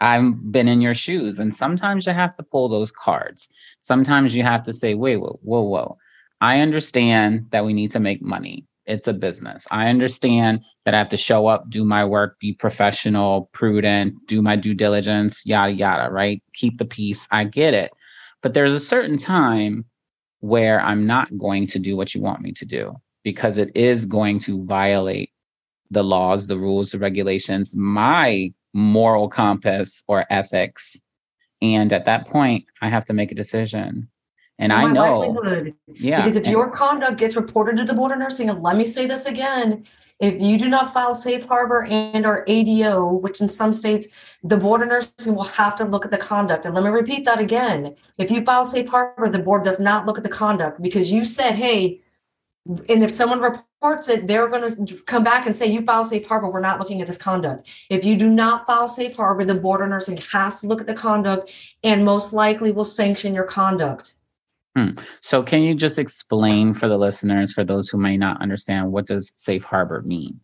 I've 0.00 0.52
been 0.52 0.68
in 0.68 0.80
your 0.80 0.94
shoes. 0.94 1.38
And 1.38 1.54
sometimes 1.54 2.06
you 2.06 2.12
have 2.12 2.36
to 2.36 2.42
pull 2.42 2.68
those 2.68 2.92
cards. 2.92 3.48
Sometimes 3.80 4.34
you 4.34 4.42
have 4.42 4.62
to 4.64 4.72
say, 4.72 4.94
wait, 4.94 5.16
whoa, 5.16 5.38
whoa, 5.42 5.62
whoa. 5.62 5.98
I 6.40 6.60
understand 6.60 7.46
that 7.50 7.64
we 7.64 7.72
need 7.72 7.90
to 7.92 8.00
make 8.00 8.22
money. 8.22 8.66
It's 8.86 9.08
a 9.08 9.12
business. 9.12 9.66
I 9.70 9.88
understand 9.88 10.60
that 10.84 10.94
I 10.94 10.98
have 10.98 11.08
to 11.08 11.16
show 11.16 11.46
up, 11.46 11.68
do 11.68 11.84
my 11.84 12.04
work, 12.04 12.38
be 12.38 12.52
professional, 12.52 13.48
prudent, 13.52 14.14
do 14.26 14.42
my 14.42 14.54
due 14.54 14.74
diligence, 14.74 15.44
yada, 15.44 15.72
yada, 15.72 16.10
right? 16.10 16.42
Keep 16.54 16.78
the 16.78 16.84
peace. 16.84 17.26
I 17.32 17.44
get 17.44 17.74
it. 17.74 17.90
But 18.42 18.54
there's 18.54 18.72
a 18.72 18.80
certain 18.80 19.18
time 19.18 19.84
where 20.40 20.80
I'm 20.80 21.06
not 21.06 21.36
going 21.36 21.66
to 21.68 21.78
do 21.78 21.96
what 21.96 22.14
you 22.14 22.22
want 22.22 22.42
me 22.42 22.52
to 22.52 22.64
do 22.64 22.94
because 23.24 23.58
it 23.58 23.72
is 23.74 24.04
going 24.04 24.38
to 24.40 24.64
violate 24.66 25.32
the 25.90 26.04
laws, 26.04 26.46
the 26.46 26.58
rules, 26.58 26.90
the 26.90 26.98
regulations, 26.98 27.74
my 27.74 28.52
moral 28.72 29.28
compass 29.28 30.04
or 30.06 30.26
ethics. 30.30 31.02
And 31.62 31.92
at 31.92 32.04
that 32.04 32.28
point, 32.28 32.66
I 32.82 32.88
have 32.88 33.04
to 33.06 33.12
make 33.12 33.32
a 33.32 33.36
decision. 33.36 34.08
And 34.58 34.72
I 34.72 34.90
know, 34.90 35.36
yeah, 35.86 36.22
because 36.22 36.36
if 36.36 36.44
and, 36.44 36.52
your 36.52 36.70
conduct 36.70 37.18
gets 37.18 37.36
reported 37.36 37.76
to 37.76 37.84
the 37.84 37.92
board 37.92 38.12
of 38.12 38.18
nursing, 38.18 38.48
and 38.48 38.62
let 38.62 38.74
me 38.74 38.84
say 38.84 39.04
this 39.04 39.26
again, 39.26 39.84
if 40.18 40.40
you 40.40 40.58
do 40.58 40.66
not 40.66 40.94
file 40.94 41.12
safe 41.12 41.44
harbor 41.44 41.84
and 41.84 42.24
or 42.24 42.42
ADO, 42.46 43.06
which 43.16 43.42
in 43.42 43.50
some 43.50 43.74
states 43.74 44.08
the 44.42 44.56
board 44.56 44.80
of 44.80 44.88
nursing 44.88 45.34
will 45.34 45.44
have 45.44 45.76
to 45.76 45.84
look 45.84 46.06
at 46.06 46.10
the 46.10 46.16
conduct. 46.16 46.64
And 46.64 46.74
let 46.74 46.84
me 46.84 46.88
repeat 46.88 47.26
that 47.26 47.38
again: 47.38 47.96
if 48.16 48.30
you 48.30 48.42
file 48.44 48.64
safe 48.64 48.88
harbor, 48.88 49.28
the 49.28 49.38
board 49.38 49.62
does 49.62 49.78
not 49.78 50.06
look 50.06 50.16
at 50.16 50.24
the 50.24 50.30
conduct 50.30 50.80
because 50.80 51.12
you 51.12 51.26
said, 51.26 51.54
"Hey," 51.54 52.00
and 52.88 53.04
if 53.04 53.10
someone 53.10 53.40
reports 53.40 54.08
it, 54.08 54.26
they're 54.26 54.48
going 54.48 54.86
to 54.86 54.94
come 55.02 55.22
back 55.22 55.44
and 55.44 55.54
say, 55.54 55.66
"You 55.66 55.82
file 55.82 56.04
safe 56.04 56.26
harbor. 56.26 56.48
We're 56.48 56.60
not 56.60 56.78
looking 56.78 57.02
at 57.02 57.06
this 57.06 57.18
conduct." 57.18 57.68
If 57.90 58.06
you 58.06 58.16
do 58.16 58.30
not 58.30 58.66
file 58.66 58.88
safe 58.88 59.14
harbor, 59.14 59.44
the 59.44 59.54
board 59.54 59.82
of 59.82 59.90
nursing 59.90 60.16
has 60.32 60.62
to 60.62 60.66
look 60.66 60.80
at 60.80 60.86
the 60.86 60.94
conduct 60.94 61.52
and 61.84 62.06
most 62.06 62.32
likely 62.32 62.72
will 62.72 62.86
sanction 62.86 63.34
your 63.34 63.44
conduct. 63.44 64.14
Hmm. 64.76 64.90
So 65.22 65.42
can 65.42 65.62
you 65.62 65.74
just 65.74 65.98
explain 65.98 66.74
for 66.74 66.86
the 66.86 66.98
listeners, 66.98 67.50
for 67.50 67.64
those 67.64 67.88
who 67.88 67.96
may 67.96 68.18
not 68.18 68.42
understand, 68.42 68.92
what 68.92 69.06
does 69.06 69.32
safe 69.34 69.64
harbor 69.64 70.02
mean? 70.02 70.38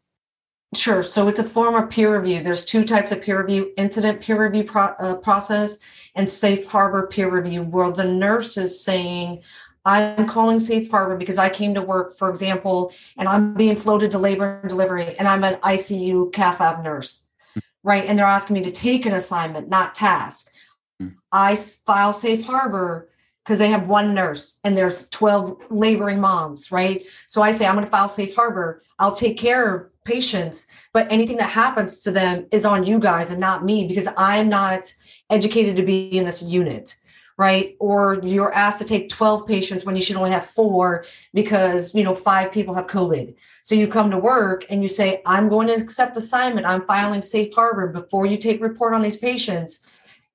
Sure. 0.75 1.03
So 1.03 1.29
it's 1.29 1.39
a 1.39 1.45
form 1.45 1.75
of 1.75 1.91
peer 1.91 2.19
review. 2.19 2.41
There's 2.41 2.65
two 2.65 2.83
types 2.83 3.13
of 3.13 3.21
peer 3.21 3.43
review: 3.43 3.73
incident 3.77 4.23
peer 4.23 4.43
review 4.43 4.65
pro- 4.65 4.95
uh, 4.99 5.17
process 5.17 5.79
and 6.15 6.29
safe 6.31 6.67
harbor 6.67 7.07
peer 7.09 7.31
review, 7.31 7.63
where 7.63 7.91
the 7.91 8.11
nurse 8.11 8.57
is 8.57 8.83
saying, 8.83 9.43
"I'm 9.85 10.27
calling 10.27 10.59
safe 10.59 10.91
harbor 10.91 11.19
because 11.19 11.37
I 11.37 11.51
came 11.51 11.75
to 11.75 11.83
work, 11.83 12.15
for 12.15 12.31
example, 12.31 12.91
and 13.19 13.29
I'm 13.29 13.53
being 13.53 13.77
floated 13.77 14.11
to 14.13 14.19
labor 14.19 14.61
and 14.63 14.71
delivery, 14.71 15.15
and 15.19 15.29
I'm 15.29 15.45
an 15.45 15.57
ICU 15.57 16.33
cath 16.33 16.59
lab 16.59 16.83
nurse, 16.83 17.29
hmm. 17.53 17.61
right? 17.83 18.07
And 18.07 18.19
they're 18.19 18.25
asking 18.25 18.55
me 18.55 18.63
to 18.63 18.71
take 18.71 19.05
an 19.05 19.13
assignment, 19.13 19.69
not 19.69 19.95
task. 19.95 20.51
Hmm. 20.99 21.09
I 21.31 21.55
file 21.55 22.15
safe 22.15 22.47
harbor." 22.47 23.11
Because 23.45 23.59
they 23.59 23.71
have 23.71 23.89
one 23.89 24.15
nurse 24.15 24.59
and 24.65 24.77
there's 24.77 25.09
12 25.09 25.57
laboring 25.71 26.21
moms, 26.21 26.71
right? 26.71 27.05
So 27.27 27.43
I 27.43 27.53
say, 27.53 27.67
I'm 27.67 27.75
going 27.75 27.85
to 27.85 27.91
file 27.91 28.09
safe 28.09 28.35
harbor. 28.35 28.83
I'll 28.99 29.13
take 29.13 29.37
care 29.37 29.75
of 29.75 30.05
patients, 30.05 30.69
but 30.93 31.11
anything 31.11 31.37
that 31.39 31.51
happens 31.51 31.99
to 32.01 32.11
them 32.11 32.47
is 32.53 32.65
on 32.65 32.85
you 32.85 32.99
guys 32.99 33.31
and 33.31 33.41
not 33.41 33.65
me 33.65 33.87
because 33.87 34.09
I'm 34.17 34.49
not 34.49 34.93
educated 35.31 35.77
to 35.77 35.83
be 35.83 36.17
in 36.17 36.25
this 36.25 36.43
unit, 36.43 36.95
right? 37.37 37.77
Or 37.81 38.21
you're 38.23 38.53
asked 38.53 38.79
to 38.79 38.85
take 38.85 39.09
12 39.09 39.47
patients 39.47 39.85
when 39.85 39.97
you 39.97 40.03
should 40.03 40.17
only 40.17 40.31
have 40.31 40.47
four 40.47 41.05
because, 41.35 41.95
you 41.95 42.05
know, 42.05 42.15
five 42.15 42.53
people 42.53 42.75
have 42.75 42.87
COVID. 42.87 43.35
So 43.61 43.75
you 43.75 43.89
come 43.89 44.11
to 44.13 44.19
work 44.19 44.67
and 44.71 44.83
you 44.83 44.89
say, 44.89 45.21
I'm 45.27 45.49
going 45.49 45.67
to 45.69 45.75
accept 45.75 46.17
assignment. 46.17 46.67
I'm 46.67 46.87
filing 46.87 47.23
safe 47.23 47.53
harbor 47.55 47.89
before 47.89 48.27
you 48.27 48.37
take 48.37 48.63
report 48.63 48.95
on 48.95 49.03
these 49.03 49.17
patients 49.17 49.87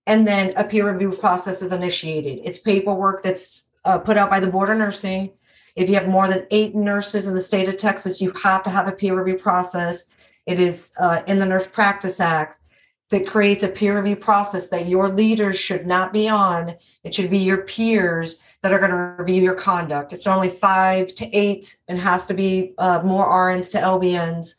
and 0.07 0.25
then 0.25 0.53
a 0.55 0.63
peer 0.63 0.91
review 0.91 1.11
process 1.11 1.61
is 1.61 1.73
initiated. 1.73 2.39
It's 2.43 2.57
paperwork 2.57 3.21
that's 3.21 3.67
uh, 3.85 3.99
put 3.99 4.17
out 4.17 4.29
by 4.29 4.39
the 4.39 4.47
Board 4.47 4.69
of 4.69 4.77
Nursing. 4.77 5.31
If 5.75 5.89
you 5.89 5.95
have 5.95 6.07
more 6.07 6.27
than 6.27 6.47
eight 6.49 6.73
nurses 6.73 7.27
in 7.27 7.35
the 7.35 7.41
state 7.41 7.67
of 7.67 7.77
Texas, 7.77 8.21
you 8.21 8.31
have 8.41 8.63
to 8.63 8.69
have 8.69 8.87
a 8.87 8.93
peer 8.93 9.21
review 9.21 9.37
process. 9.37 10.15
It 10.45 10.59
is 10.59 10.93
uh, 10.97 11.21
in 11.27 11.39
the 11.39 11.45
Nurse 11.45 11.67
Practice 11.67 12.19
Act 12.21 12.57
that 13.09 13.27
creates 13.27 13.63
a 13.63 13.67
peer 13.67 13.97
review 13.97 14.15
process 14.15 14.69
that 14.69 14.87
your 14.87 15.09
leaders 15.09 15.59
should 15.59 15.85
not 15.85 16.13
be 16.13 16.27
on. 16.27 16.75
It 17.03 17.13
should 17.13 17.29
be 17.29 17.39
your 17.39 17.59
peers 17.59 18.37
that 18.63 18.73
are 18.73 18.79
going 18.79 18.91
to 18.91 19.15
review 19.21 19.43
your 19.43 19.55
conduct. 19.55 20.13
It's 20.13 20.25
only 20.25 20.49
five 20.49 21.13
to 21.15 21.37
eight 21.37 21.77
and 21.87 21.99
has 21.99 22.25
to 22.25 22.33
be 22.33 22.73
uh, 22.77 23.01
more 23.03 23.29
RNs 23.29 23.71
to 23.73 23.77
LVNs 23.79 24.55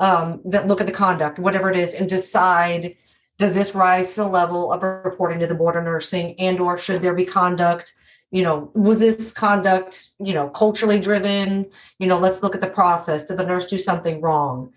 um, 0.00 0.40
that 0.46 0.66
look 0.66 0.80
at 0.80 0.86
the 0.86 0.92
conduct, 0.92 1.38
whatever 1.38 1.70
it 1.70 1.76
is, 1.76 1.94
and 1.94 2.08
decide 2.08 2.96
does 3.40 3.54
this 3.54 3.74
rise 3.74 4.12
to 4.14 4.20
the 4.20 4.28
level 4.28 4.70
of 4.70 4.82
reporting 4.82 5.38
to 5.38 5.46
the 5.46 5.54
board 5.54 5.74
of 5.74 5.82
nursing 5.84 6.38
and 6.38 6.60
or 6.60 6.76
should 6.76 7.00
there 7.00 7.14
be 7.14 7.24
conduct 7.24 7.94
you 8.30 8.42
know 8.42 8.70
was 8.74 9.00
this 9.00 9.32
conduct 9.32 10.10
you 10.20 10.32
know 10.32 10.48
culturally 10.50 11.00
driven? 11.00 11.68
You 11.98 12.06
know 12.06 12.18
let's 12.18 12.42
look 12.42 12.54
at 12.54 12.60
the 12.60 12.68
process. 12.68 13.24
Did 13.24 13.38
the 13.38 13.44
nurse 13.44 13.66
do 13.66 13.78
something 13.78 14.20
wrong? 14.20 14.72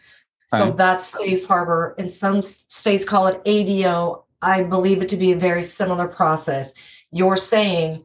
So 0.48 0.72
that's 0.72 1.04
safe 1.04 1.48
harbor. 1.48 1.96
And 1.98 2.12
some 2.12 2.44
states 2.44 3.06
call 3.06 3.28
it 3.28 3.42
ado 3.46 4.24
i 4.44 4.62
believe 4.62 5.02
it 5.02 5.10
to 5.10 5.18
be 5.18 5.32
a 5.32 5.38
very 5.38 5.64
similar 5.64 6.08
process. 6.08 6.74
You're 7.12 7.38
saying 7.38 8.04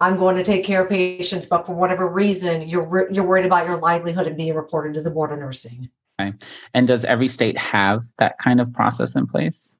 i'm 0.00 0.16
going 0.16 0.36
to 0.36 0.42
take 0.42 0.64
care 0.64 0.84
of 0.84 0.90
patients 0.90 1.46
but 1.46 1.66
for 1.66 1.74
whatever 1.74 2.06
reason 2.06 2.68
you're 2.68 3.10
you're 3.10 3.24
worried 3.24 3.46
about 3.46 3.66
your 3.66 3.78
livelihood 3.78 4.26
and 4.26 4.36
being 4.36 4.54
reported 4.54 4.94
to 4.94 5.02
the 5.02 5.10
board 5.10 5.32
of 5.32 5.38
nursing. 5.38 5.90
Okay 6.20 6.32
and 6.74 6.86
does 6.86 7.04
every 7.04 7.28
state 7.28 7.58
have 7.58 8.02
that 8.18 8.38
kind 8.38 8.60
of 8.60 8.72
process 8.72 9.16
in 9.16 9.26
place 9.26 9.74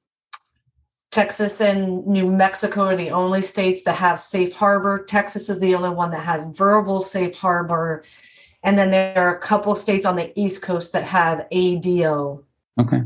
Texas 1.17 1.63
and 1.63 2.07
New 2.07 2.31
Mexico 2.31 2.85
are 2.85 2.95
the 2.95 3.11
only 3.11 3.41
states 3.41 3.85
that 3.85 3.95
have 3.95 4.19
safe 4.19 4.55
harbor. 4.55 4.99
Texas 4.99 5.49
is 5.49 5.59
the 5.61 5.75
only 5.75 5.89
one 5.89 6.11
that 6.11 6.23
has 6.23 6.55
verbal 6.55 7.03
safe 7.03 7.35
harbor. 7.35 8.05
And 8.63 8.77
then 8.77 8.91
there 8.91 9.17
are 9.17 9.35
a 9.35 9.39
couple 9.39 9.75
states 9.77 10.05
on 10.05 10.17
the 10.17 10.39
East 10.39 10.61
Coast 10.61 10.93
that 10.93 11.05
have 11.05 11.47
ADO. 11.51 12.45
Okay. 12.79 13.01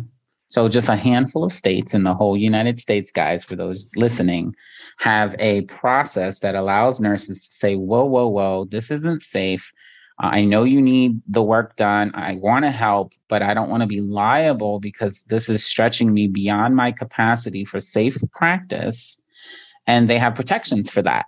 So 0.48 0.68
just 0.68 0.88
a 0.88 0.96
handful 0.96 1.44
of 1.44 1.52
states 1.52 1.94
in 1.94 2.02
the 2.02 2.12
whole 2.12 2.36
United 2.36 2.80
States, 2.80 3.12
guys, 3.12 3.44
for 3.44 3.54
those 3.54 3.92
listening, 3.94 4.56
have 4.98 5.36
a 5.38 5.62
process 5.62 6.40
that 6.40 6.56
allows 6.56 6.98
nurses 6.98 7.46
to 7.46 7.54
say, 7.54 7.76
whoa, 7.76 8.04
whoa, 8.06 8.26
whoa, 8.26 8.64
this 8.64 8.90
isn't 8.90 9.22
safe. 9.22 9.72
I 10.20 10.44
know 10.44 10.64
you 10.64 10.82
need 10.82 11.20
the 11.26 11.42
work 11.42 11.76
done. 11.76 12.12
I 12.14 12.34
want 12.34 12.64
to 12.66 12.70
help, 12.70 13.14
but 13.28 13.42
I 13.42 13.54
don't 13.54 13.70
want 13.70 13.80
to 13.80 13.86
be 13.86 14.02
liable 14.02 14.78
because 14.78 15.22
this 15.24 15.48
is 15.48 15.64
stretching 15.64 16.12
me 16.12 16.26
beyond 16.28 16.76
my 16.76 16.92
capacity 16.92 17.64
for 17.64 17.80
safe 17.80 18.18
practice. 18.32 19.18
And 19.86 20.08
they 20.08 20.18
have 20.18 20.34
protections 20.34 20.90
for 20.90 21.00
that, 21.02 21.24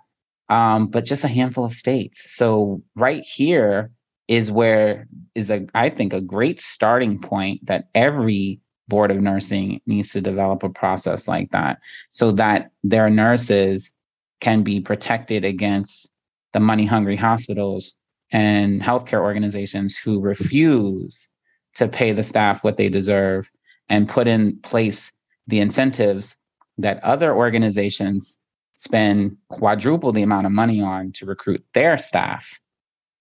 um, 0.49 0.87
but 0.87 1.05
just 1.05 1.23
a 1.23 1.27
handful 1.27 1.65
of 1.65 1.73
states. 1.73 2.35
So, 2.35 2.83
right 2.95 3.23
here 3.23 3.91
is 4.27 4.51
where 4.51 5.07
is 5.35 5.49
a 5.49 5.65
I 5.73 5.89
think 5.89 6.13
a 6.13 6.21
great 6.21 6.61
starting 6.61 7.19
point 7.19 7.65
that 7.65 7.89
every 7.95 8.61
board 8.87 9.11
of 9.11 9.21
nursing 9.21 9.81
needs 9.87 10.11
to 10.11 10.21
develop 10.21 10.63
a 10.63 10.69
process 10.69 11.27
like 11.27 11.51
that 11.51 11.79
so 12.09 12.31
that 12.33 12.71
their 12.83 13.09
nurses 13.09 13.93
can 14.39 14.61
be 14.61 14.79
protected 14.79 15.43
against 15.43 16.09
the 16.53 16.59
money 16.59 16.85
hungry 16.85 17.15
hospitals 17.15 17.93
and 18.33 18.81
healthcare 18.81 19.21
organizations 19.21 19.95
who 19.95 20.19
refuse 20.19 21.29
to 21.75 21.87
pay 21.87 22.11
the 22.11 22.23
staff 22.23 22.63
what 22.63 22.77
they 22.77 22.89
deserve 22.89 23.49
and 23.89 24.09
put 24.09 24.27
in 24.27 24.57
place 24.61 25.11
the 25.47 25.59
incentives 25.59 26.35
that 26.77 27.01
other 27.03 27.33
organizations 27.33 28.39
spend 28.73 29.37
quadruple 29.49 30.11
the 30.11 30.23
amount 30.23 30.47
of 30.47 30.51
money 30.51 30.81
on 30.81 31.11
to 31.11 31.25
recruit 31.25 31.63
their 31.73 31.97
staff 31.97 32.59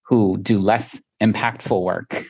who 0.03 0.39
do 0.39 0.59
less 0.59 1.01
impactful 1.21 1.83
work. 1.83 2.27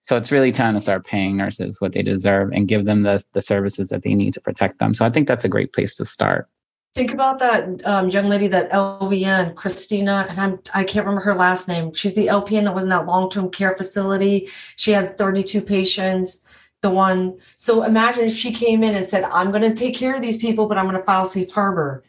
So 0.00 0.16
it's 0.16 0.32
really 0.32 0.52
time 0.52 0.74
to 0.74 0.80
start 0.80 1.06
paying 1.06 1.36
nurses 1.36 1.80
what 1.80 1.92
they 1.92 2.02
deserve 2.02 2.50
and 2.52 2.68
give 2.68 2.84
them 2.84 3.02
the, 3.02 3.22
the 3.32 3.42
services 3.42 3.88
that 3.88 4.02
they 4.02 4.14
need 4.14 4.34
to 4.34 4.40
protect 4.40 4.78
them. 4.78 4.92
So 4.92 5.04
I 5.04 5.10
think 5.10 5.28
that's 5.28 5.44
a 5.44 5.48
great 5.48 5.72
place 5.72 5.94
to 5.96 6.04
start. 6.04 6.48
Think 6.94 7.12
about 7.12 7.38
that 7.38 7.86
um, 7.86 8.08
young 8.08 8.28
lady, 8.28 8.48
that 8.48 8.70
LVN, 8.72 9.54
Christina, 9.54 10.26
and 10.28 10.40
I'm 10.40 10.58
I 10.74 10.84
can't 10.84 11.06
remember 11.06 11.20
her 11.22 11.34
last 11.34 11.68
name. 11.68 11.92
She's 11.92 12.14
the 12.14 12.26
LPN 12.26 12.64
that 12.64 12.74
was 12.74 12.82
in 12.82 12.88
that 12.90 13.06
long 13.06 13.30
term 13.30 13.50
care 13.50 13.76
facility. 13.76 14.48
She 14.76 14.90
had 14.92 15.16
32 15.16 15.62
patients. 15.62 16.46
The 16.80 16.90
one, 16.90 17.36
so 17.56 17.82
imagine 17.82 18.24
if 18.26 18.34
she 18.34 18.52
came 18.52 18.82
in 18.82 18.94
and 18.94 19.06
said, 19.06 19.24
"I'm 19.24 19.50
going 19.50 19.62
to 19.62 19.74
take 19.74 19.96
care 19.96 20.14
of 20.14 20.22
these 20.22 20.38
people, 20.38 20.66
but 20.66 20.78
I'm 20.78 20.86
going 20.86 20.96
to 20.96 21.02
file 21.04 21.26
safe 21.26 21.52
harbor." 21.52 22.04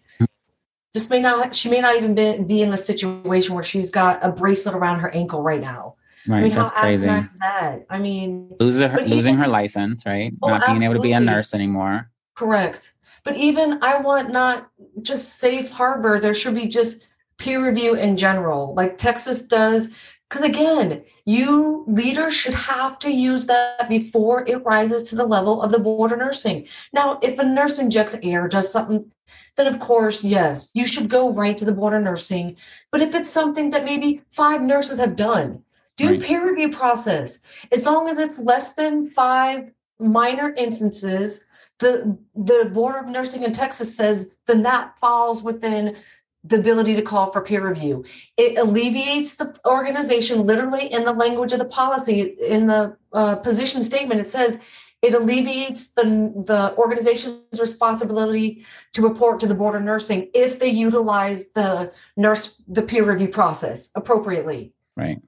This 0.93 1.09
may 1.09 1.19
not. 1.19 1.55
She 1.55 1.69
may 1.69 1.81
not 1.81 1.95
even 1.95 2.15
be, 2.15 2.39
be 2.39 2.61
in 2.61 2.69
the 2.69 2.77
situation 2.77 3.53
where 3.53 3.63
she's 3.63 3.91
got 3.91 4.23
a 4.23 4.31
bracelet 4.31 4.75
around 4.75 4.99
her 4.99 5.09
ankle 5.09 5.41
right 5.43 5.61
now. 5.61 5.95
Right, 6.27 6.39
I 6.39 6.41
mean, 6.43 6.53
that's 6.53 6.73
how 6.73 6.81
crazy. 6.81 7.07
is 7.07 7.27
that? 7.39 7.85
I 7.89 7.97
mean, 7.99 8.55
Losing 8.59 8.89
her, 8.89 9.01
losing 9.01 9.37
her 9.37 9.47
license, 9.47 10.05
right? 10.05 10.33
Oh, 10.41 10.49
Not 10.49 10.65
being 10.65 10.83
able 10.83 10.95
to 10.95 11.01
be 11.01 11.13
a 11.13 11.19
nurse 11.19 11.53
anymore. 11.53 12.09
Correct. 12.35 12.93
But 13.23 13.37
even 13.37 13.83
I 13.83 13.99
want 13.99 14.31
not 14.31 14.69
just 15.01 15.39
safe 15.39 15.71
harbor, 15.71 16.19
there 16.19 16.33
should 16.33 16.55
be 16.55 16.67
just 16.67 17.07
peer 17.37 17.65
review 17.65 17.95
in 17.95 18.17
general, 18.17 18.73
like 18.75 18.97
Texas 18.97 19.41
does. 19.41 19.89
Because 20.29 20.43
again, 20.43 21.01
you 21.25 21.83
leaders 21.87 22.35
should 22.35 22.53
have 22.53 22.99
to 22.99 23.11
use 23.11 23.47
that 23.47 23.89
before 23.89 24.47
it 24.47 24.63
rises 24.63 25.03
to 25.09 25.15
the 25.15 25.25
level 25.25 25.61
of 25.61 25.71
the 25.71 25.79
board 25.79 26.11
of 26.11 26.19
nursing. 26.19 26.67
Now, 26.93 27.17
if 27.23 27.39
a 27.39 27.43
nurse 27.43 27.79
injects 27.79 28.15
air, 28.21 28.47
does 28.47 28.71
something, 28.71 29.11
then 29.55 29.65
of 29.65 29.79
course, 29.79 30.23
yes, 30.23 30.69
you 30.75 30.85
should 30.85 31.09
go 31.09 31.31
right 31.31 31.57
to 31.57 31.65
the 31.65 31.71
board 31.71 31.93
of 31.93 32.03
nursing. 32.03 32.57
But 32.91 33.01
if 33.01 33.15
it's 33.15 33.29
something 33.29 33.71
that 33.71 33.85
maybe 33.85 34.21
five 34.29 34.61
nurses 34.61 34.99
have 34.99 35.15
done, 35.15 35.63
do 35.97 36.11
Right. 36.11 36.21
peer 36.21 36.47
review 36.47 36.69
process. 36.69 37.39
As 37.71 37.85
long 37.85 38.07
as 38.07 38.19
it's 38.19 38.39
less 38.39 38.75
than 38.75 39.07
five 39.07 39.71
minor 39.99 40.53
instances, 40.55 41.43
the 41.79 42.17
the 42.35 42.69
board 42.73 42.95
of 43.03 43.09
nursing 43.09 43.43
in 43.43 43.51
texas 43.51 43.95
says 43.95 44.27
then 44.47 44.63
that 44.63 44.97
falls 44.99 45.41
within 45.43 45.95
the 46.43 46.57
ability 46.57 46.95
to 46.95 47.01
call 47.01 47.31
for 47.31 47.41
peer 47.41 47.67
review. 47.67 48.05
It 48.37 48.57
alleviates 48.57 49.35
the 49.35 49.55
organization 49.65 50.45
literally 50.45 50.91
in 50.91 51.03
the 51.03 51.11
language 51.11 51.51
of 51.51 51.59
the 51.59 51.65
policy 51.65 52.21
in 52.21 52.67
the 52.67 52.95
uh, 53.11 53.35
position 53.37 53.83
statement. 53.83 54.21
It 54.21 54.29
says 54.29 54.59
it 55.01 55.13
alleviates 55.13 55.93
the, 55.93 56.03
the 56.45 56.75
organization's 56.77 57.59
responsibility 57.59 58.65
to 58.93 59.01
report 59.01 59.39
to 59.41 59.47
the 59.47 59.55
board 59.55 59.75
of 59.75 59.81
nursing 59.81 60.29
if 60.33 60.59
they 60.59 60.69
utilize 60.69 61.51
the 61.51 61.91
nurse 62.15 62.61
the 62.67 62.81
peer 62.81 63.03
review 63.03 63.27
process 63.27 63.89
appropriately. 63.95 64.73
Right. 64.95 65.21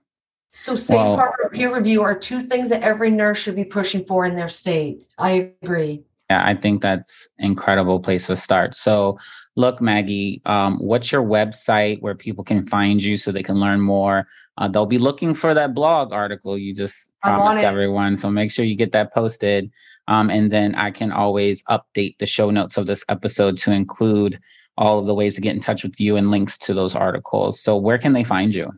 so 0.49 0.75
safe 0.75 0.97
Well- 0.97 1.15
harbor 1.15 1.49
peer 1.51 1.73
review 1.73 2.03
are 2.03 2.17
two 2.17 2.39
things 2.39 2.69
that 2.69 2.83
every 2.83 3.09
nurse 3.09 3.37
should 3.37 3.55
be 3.55 3.63
pushing 3.63 4.05
for 4.05 4.25
in 4.25 4.35
their 4.35 4.49
state. 4.49 5.03
I 5.17 5.51
agree 5.61 6.03
Yeah, 6.31 6.45
I 6.45 6.55
think 6.55 6.81
that's 6.81 7.27
incredible 7.39 7.99
place 7.99 8.27
to 8.27 8.37
start. 8.37 8.73
So, 8.73 9.19
look, 9.57 9.81
Maggie, 9.81 10.41
um, 10.45 10.77
what's 10.77 11.11
your 11.11 11.23
website 11.23 12.01
where 12.01 12.15
people 12.15 12.45
can 12.45 12.65
find 12.65 13.03
you 13.03 13.17
so 13.17 13.33
they 13.33 13.43
can 13.43 13.59
learn 13.59 13.81
more? 13.81 14.27
Uh, 14.57 14.69
they'll 14.69 14.85
be 14.85 14.97
looking 14.97 15.33
for 15.33 15.53
that 15.53 15.73
blog 15.73 16.13
article 16.13 16.57
you 16.57 16.73
just 16.73 17.11
promised 17.19 17.65
everyone. 17.65 18.15
So 18.15 18.31
make 18.31 18.49
sure 18.49 18.63
you 18.63 18.77
get 18.77 18.93
that 18.93 19.13
posted. 19.13 19.69
Um, 20.07 20.29
and 20.29 20.49
then 20.49 20.73
I 20.75 20.89
can 20.89 21.11
always 21.11 21.63
update 21.65 22.17
the 22.19 22.25
show 22.25 22.49
notes 22.49 22.77
of 22.77 22.85
this 22.85 23.03
episode 23.09 23.57
to 23.59 23.73
include 23.73 24.39
all 24.77 24.99
of 24.99 25.07
the 25.07 25.13
ways 25.13 25.35
to 25.35 25.41
get 25.41 25.55
in 25.55 25.61
touch 25.61 25.83
with 25.83 25.99
you 25.99 26.15
and 26.15 26.31
links 26.31 26.57
to 26.59 26.73
those 26.73 26.95
articles. 26.95 27.61
So 27.61 27.75
where 27.75 27.97
can 27.97 28.13
they 28.13 28.23
find 28.23 28.53
you? 28.53 28.71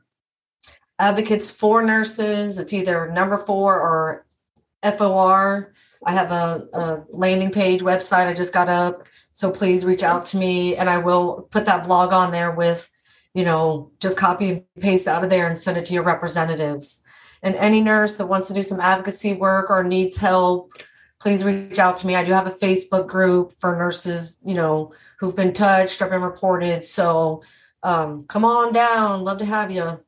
advocates 1.00 1.52
for 1.52 1.84
nurses. 1.84 2.58
It's 2.58 2.74
either 2.74 3.12
number 3.12 3.38
four 3.38 3.80
or 3.80 4.26
FOR. 4.98 5.74
I 6.06 6.14
have 6.14 6.32
a, 6.32 6.68
a 6.74 7.04
landing 7.10 7.52
page 7.52 7.82
website 7.82 8.28
I 8.28 8.34
just 8.34 8.54
got 8.54 8.70
up. 8.70 9.06
So 9.32 9.52
please 9.52 9.86
reach 9.86 10.04
out 10.04 10.26
to 10.28 10.38
me 10.38 10.76
and 10.76 10.90
I 10.90 10.98
will 10.98 11.48
put 11.52 11.66
that 11.66 11.86
blog 11.86 12.14
on 12.14 12.32
there 12.32 12.52
with, 12.52 12.90
you 13.34 13.44
know, 13.44 13.92
just 14.00 14.18
copy 14.18 14.50
and 14.50 14.64
paste 14.80 15.08
out 15.08 15.24
of 15.24 15.30
there 15.30 15.48
and 15.48 15.58
send 15.58 15.78
it 15.78 15.86
to 15.86 15.94
your 15.94 16.04
representatives. 16.04 17.02
And 17.42 17.56
any 17.56 17.82
nurse 17.82 18.18
that 18.18 18.28
wants 18.28 18.48
to 18.50 18.54
do 18.54 18.64
some 18.64 18.80
advocacy 18.80 19.34
work 19.34 19.70
or 19.70 19.84
needs 19.84 20.18
help, 20.18 20.72
please 21.20 21.44
reach 21.44 21.80
out 21.80 21.96
to 21.98 22.08
me. 22.08 22.16
I 22.16 22.24
do 22.24 22.32
have 22.34 22.48
a 22.48 22.52
Facebook 22.52 23.08
group 23.08 23.52
for 23.60 23.76
nurses, 23.76 24.40
you 24.46 24.54
know, 24.54 24.94
who've 25.20 25.36
been 25.36 25.54
touched 25.54 26.02
or 26.02 26.08
been 26.08 26.22
reported. 26.22 26.86
So 26.86 27.44
um, 27.82 28.24
come 28.28 28.46
on 28.46 28.74
down. 28.74 29.24
Love 29.24 29.40
to 29.40 29.46
have 29.46 29.72
you. 29.72 30.00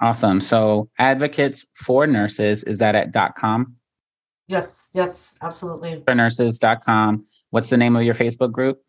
Awesome. 0.00 0.40
So 0.40 0.88
advocates 0.98 1.66
for 1.74 2.06
nurses, 2.06 2.64
is 2.64 2.78
that 2.78 2.94
at 2.94 3.12
dot 3.12 3.34
.com? 3.34 3.76
Yes, 4.50 4.88
yes, 4.92 5.36
absolutely. 5.42 6.02
For 6.04 6.14
nurses.com. 6.14 7.24
What's 7.50 7.70
the 7.70 7.76
name 7.76 7.94
of 7.94 8.02
your 8.02 8.14
Facebook 8.14 8.50
group? 8.50 8.82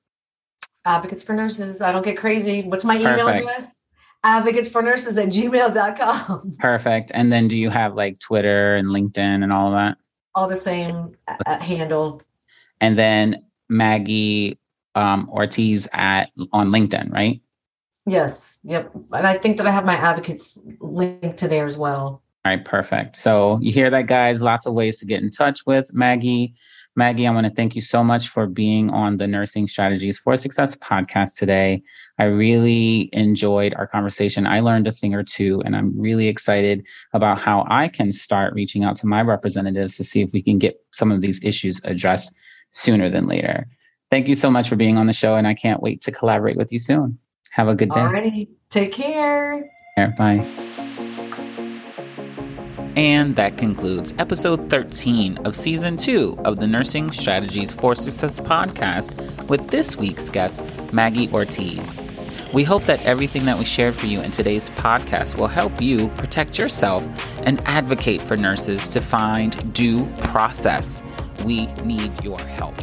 Advocates 0.85 1.21
for 1.21 1.33
nurses. 1.33 1.83
I 1.83 1.91
don't 1.91 2.03
get 2.03 2.17
crazy. 2.17 2.63
What's 2.63 2.83
my 2.83 2.95
email 2.95 3.27
Perfect. 3.27 3.45
address? 3.45 3.75
Advocates 4.23 4.69
for 4.69 4.81
nurses 4.81 5.19
at 5.19 5.27
gmail.com. 5.27 6.55
Perfect. 6.59 7.11
And 7.13 7.31
then 7.31 7.47
do 7.47 7.55
you 7.55 7.69
have 7.69 7.93
like 7.93 8.17
Twitter 8.17 8.75
and 8.75 8.87
LinkedIn 8.87 9.43
and 9.43 9.53
all 9.53 9.67
of 9.67 9.73
that? 9.73 9.97
All 10.33 10.47
the 10.47 10.55
same 10.55 11.15
uh, 11.27 11.59
handle. 11.59 12.23
And 12.79 12.97
then 12.97 13.45
Maggie 13.69 14.59
um, 14.95 15.29
Ortiz 15.29 15.87
at 15.93 16.31
on 16.51 16.69
LinkedIn, 16.69 17.11
right? 17.11 17.39
Yes, 18.07 18.57
yep. 18.63 18.91
And 19.11 19.27
I 19.27 19.37
think 19.37 19.57
that 19.57 19.67
I 19.67 19.71
have 19.71 19.85
my 19.85 19.95
advocates 19.95 20.57
linked 20.79 21.37
to 21.37 21.47
there 21.47 21.67
as 21.67 21.77
well. 21.77 22.23
All 22.43 22.51
right, 22.51 22.65
perfect. 22.65 23.17
So 23.17 23.59
you 23.61 23.71
hear 23.71 23.89
that, 23.91 24.07
guys? 24.07 24.41
Lots 24.41 24.65
of 24.65 24.73
ways 24.73 24.97
to 24.99 25.05
get 25.05 25.21
in 25.21 25.29
touch 25.29 25.65
with 25.65 25.93
Maggie. 25.93 26.55
Maggie, 26.95 27.25
I 27.25 27.31
want 27.31 27.45
to 27.45 27.53
thank 27.53 27.75
you 27.75 27.81
so 27.81 28.03
much 28.03 28.27
for 28.27 28.47
being 28.47 28.89
on 28.89 29.17
the 29.17 29.27
Nursing 29.27 29.67
Strategies 29.67 30.17
for 30.17 30.35
Success 30.35 30.75
podcast 30.75 31.35
today. 31.37 31.81
I 32.17 32.25
really 32.25 33.09
enjoyed 33.13 33.73
our 33.75 33.87
conversation. 33.87 34.45
I 34.45 34.59
learned 34.59 34.87
a 34.87 34.91
thing 34.91 35.13
or 35.13 35.23
two, 35.23 35.61
and 35.63 35.75
I'm 35.75 35.97
really 35.97 36.27
excited 36.27 36.85
about 37.13 37.39
how 37.39 37.65
I 37.69 37.87
can 37.87 38.11
start 38.11 38.53
reaching 38.53 38.83
out 38.83 38.97
to 38.97 39.07
my 39.07 39.21
representatives 39.21 39.95
to 39.97 40.03
see 40.03 40.21
if 40.21 40.33
we 40.33 40.41
can 40.41 40.57
get 40.57 40.83
some 40.91 41.11
of 41.11 41.21
these 41.21 41.41
issues 41.43 41.79
addressed 41.85 42.35
sooner 42.71 43.09
than 43.09 43.27
later. 43.27 43.67
Thank 44.09 44.27
you 44.27 44.35
so 44.35 44.51
much 44.51 44.67
for 44.67 44.75
being 44.75 44.97
on 44.97 45.07
the 45.07 45.13
show, 45.13 45.35
and 45.35 45.47
I 45.47 45.53
can't 45.53 45.81
wait 45.81 46.01
to 46.01 46.11
collaborate 46.11 46.57
with 46.57 46.73
you 46.73 46.79
soon. 46.79 47.17
Have 47.51 47.69
a 47.69 47.75
good 47.75 47.89
day. 47.89 48.01
Alrighty. 48.01 48.49
Take 48.69 48.91
care. 48.91 49.69
Care. 49.95 50.13
Bye. 50.17 50.87
And 52.95 53.37
that 53.37 53.57
concludes 53.57 54.13
episode 54.19 54.69
13 54.69 55.37
of 55.39 55.55
season 55.55 55.95
two 55.95 56.37
of 56.43 56.57
the 56.57 56.67
Nursing 56.67 57.11
Strategies 57.11 57.71
for 57.71 57.95
Success 57.95 58.41
podcast 58.41 59.47
with 59.47 59.69
this 59.69 59.95
week's 59.95 60.29
guest, 60.29 60.61
Maggie 60.91 61.29
Ortiz. 61.31 62.01
We 62.53 62.65
hope 62.65 62.83
that 62.83 63.05
everything 63.05 63.45
that 63.45 63.57
we 63.57 63.63
shared 63.63 63.95
for 63.95 64.07
you 64.07 64.19
in 64.19 64.31
today's 64.31 64.67
podcast 64.69 65.37
will 65.37 65.47
help 65.47 65.81
you 65.81 66.09
protect 66.09 66.57
yourself 66.57 67.07
and 67.45 67.61
advocate 67.65 68.21
for 68.21 68.35
nurses 68.35 68.89
to 68.89 68.99
find 68.99 69.73
due 69.73 70.05
process. 70.23 71.01
We 71.45 71.67
need 71.85 72.23
your 72.25 72.39
help. 72.39 72.75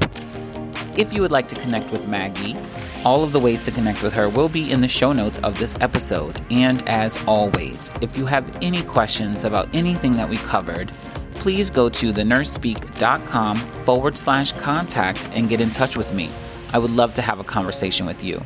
If 0.98 1.12
you 1.12 1.22
would 1.22 1.30
like 1.30 1.46
to 1.50 1.54
connect 1.54 1.92
with 1.92 2.08
Maggie, 2.08 2.56
all 3.04 3.22
of 3.22 3.30
the 3.30 3.38
ways 3.38 3.64
to 3.64 3.70
connect 3.70 4.02
with 4.02 4.12
her 4.14 4.28
will 4.28 4.48
be 4.48 4.72
in 4.72 4.80
the 4.80 4.88
show 4.88 5.12
notes 5.12 5.38
of 5.44 5.56
this 5.56 5.76
episode. 5.80 6.40
And 6.50 6.86
as 6.88 7.22
always, 7.24 7.92
if 8.02 8.18
you 8.18 8.26
have 8.26 8.58
any 8.62 8.82
questions 8.82 9.44
about 9.44 9.72
anything 9.72 10.14
that 10.14 10.28
we 10.28 10.38
covered, 10.38 10.88
please 11.34 11.70
go 11.70 11.88
to 11.88 12.12
thenursespeak.com 12.12 13.56
forward 13.86 14.18
slash 14.18 14.50
contact 14.54 15.28
and 15.34 15.48
get 15.48 15.60
in 15.60 15.70
touch 15.70 15.96
with 15.96 16.12
me. 16.12 16.30
I 16.72 16.80
would 16.80 16.90
love 16.90 17.14
to 17.14 17.22
have 17.22 17.38
a 17.38 17.44
conversation 17.44 18.04
with 18.04 18.24
you. 18.24 18.44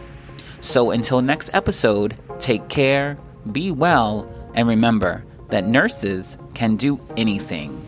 So 0.61 0.91
until 0.91 1.23
next 1.23 1.49
episode, 1.55 2.19
take 2.39 2.69
care, 2.69 3.17
be 3.51 3.71
well, 3.71 4.31
and 4.55 4.69
remember 4.69 5.25
that 5.49 5.67
nurses 5.67 6.37
can 6.53 6.77
do 6.77 7.01
anything. 7.17 7.83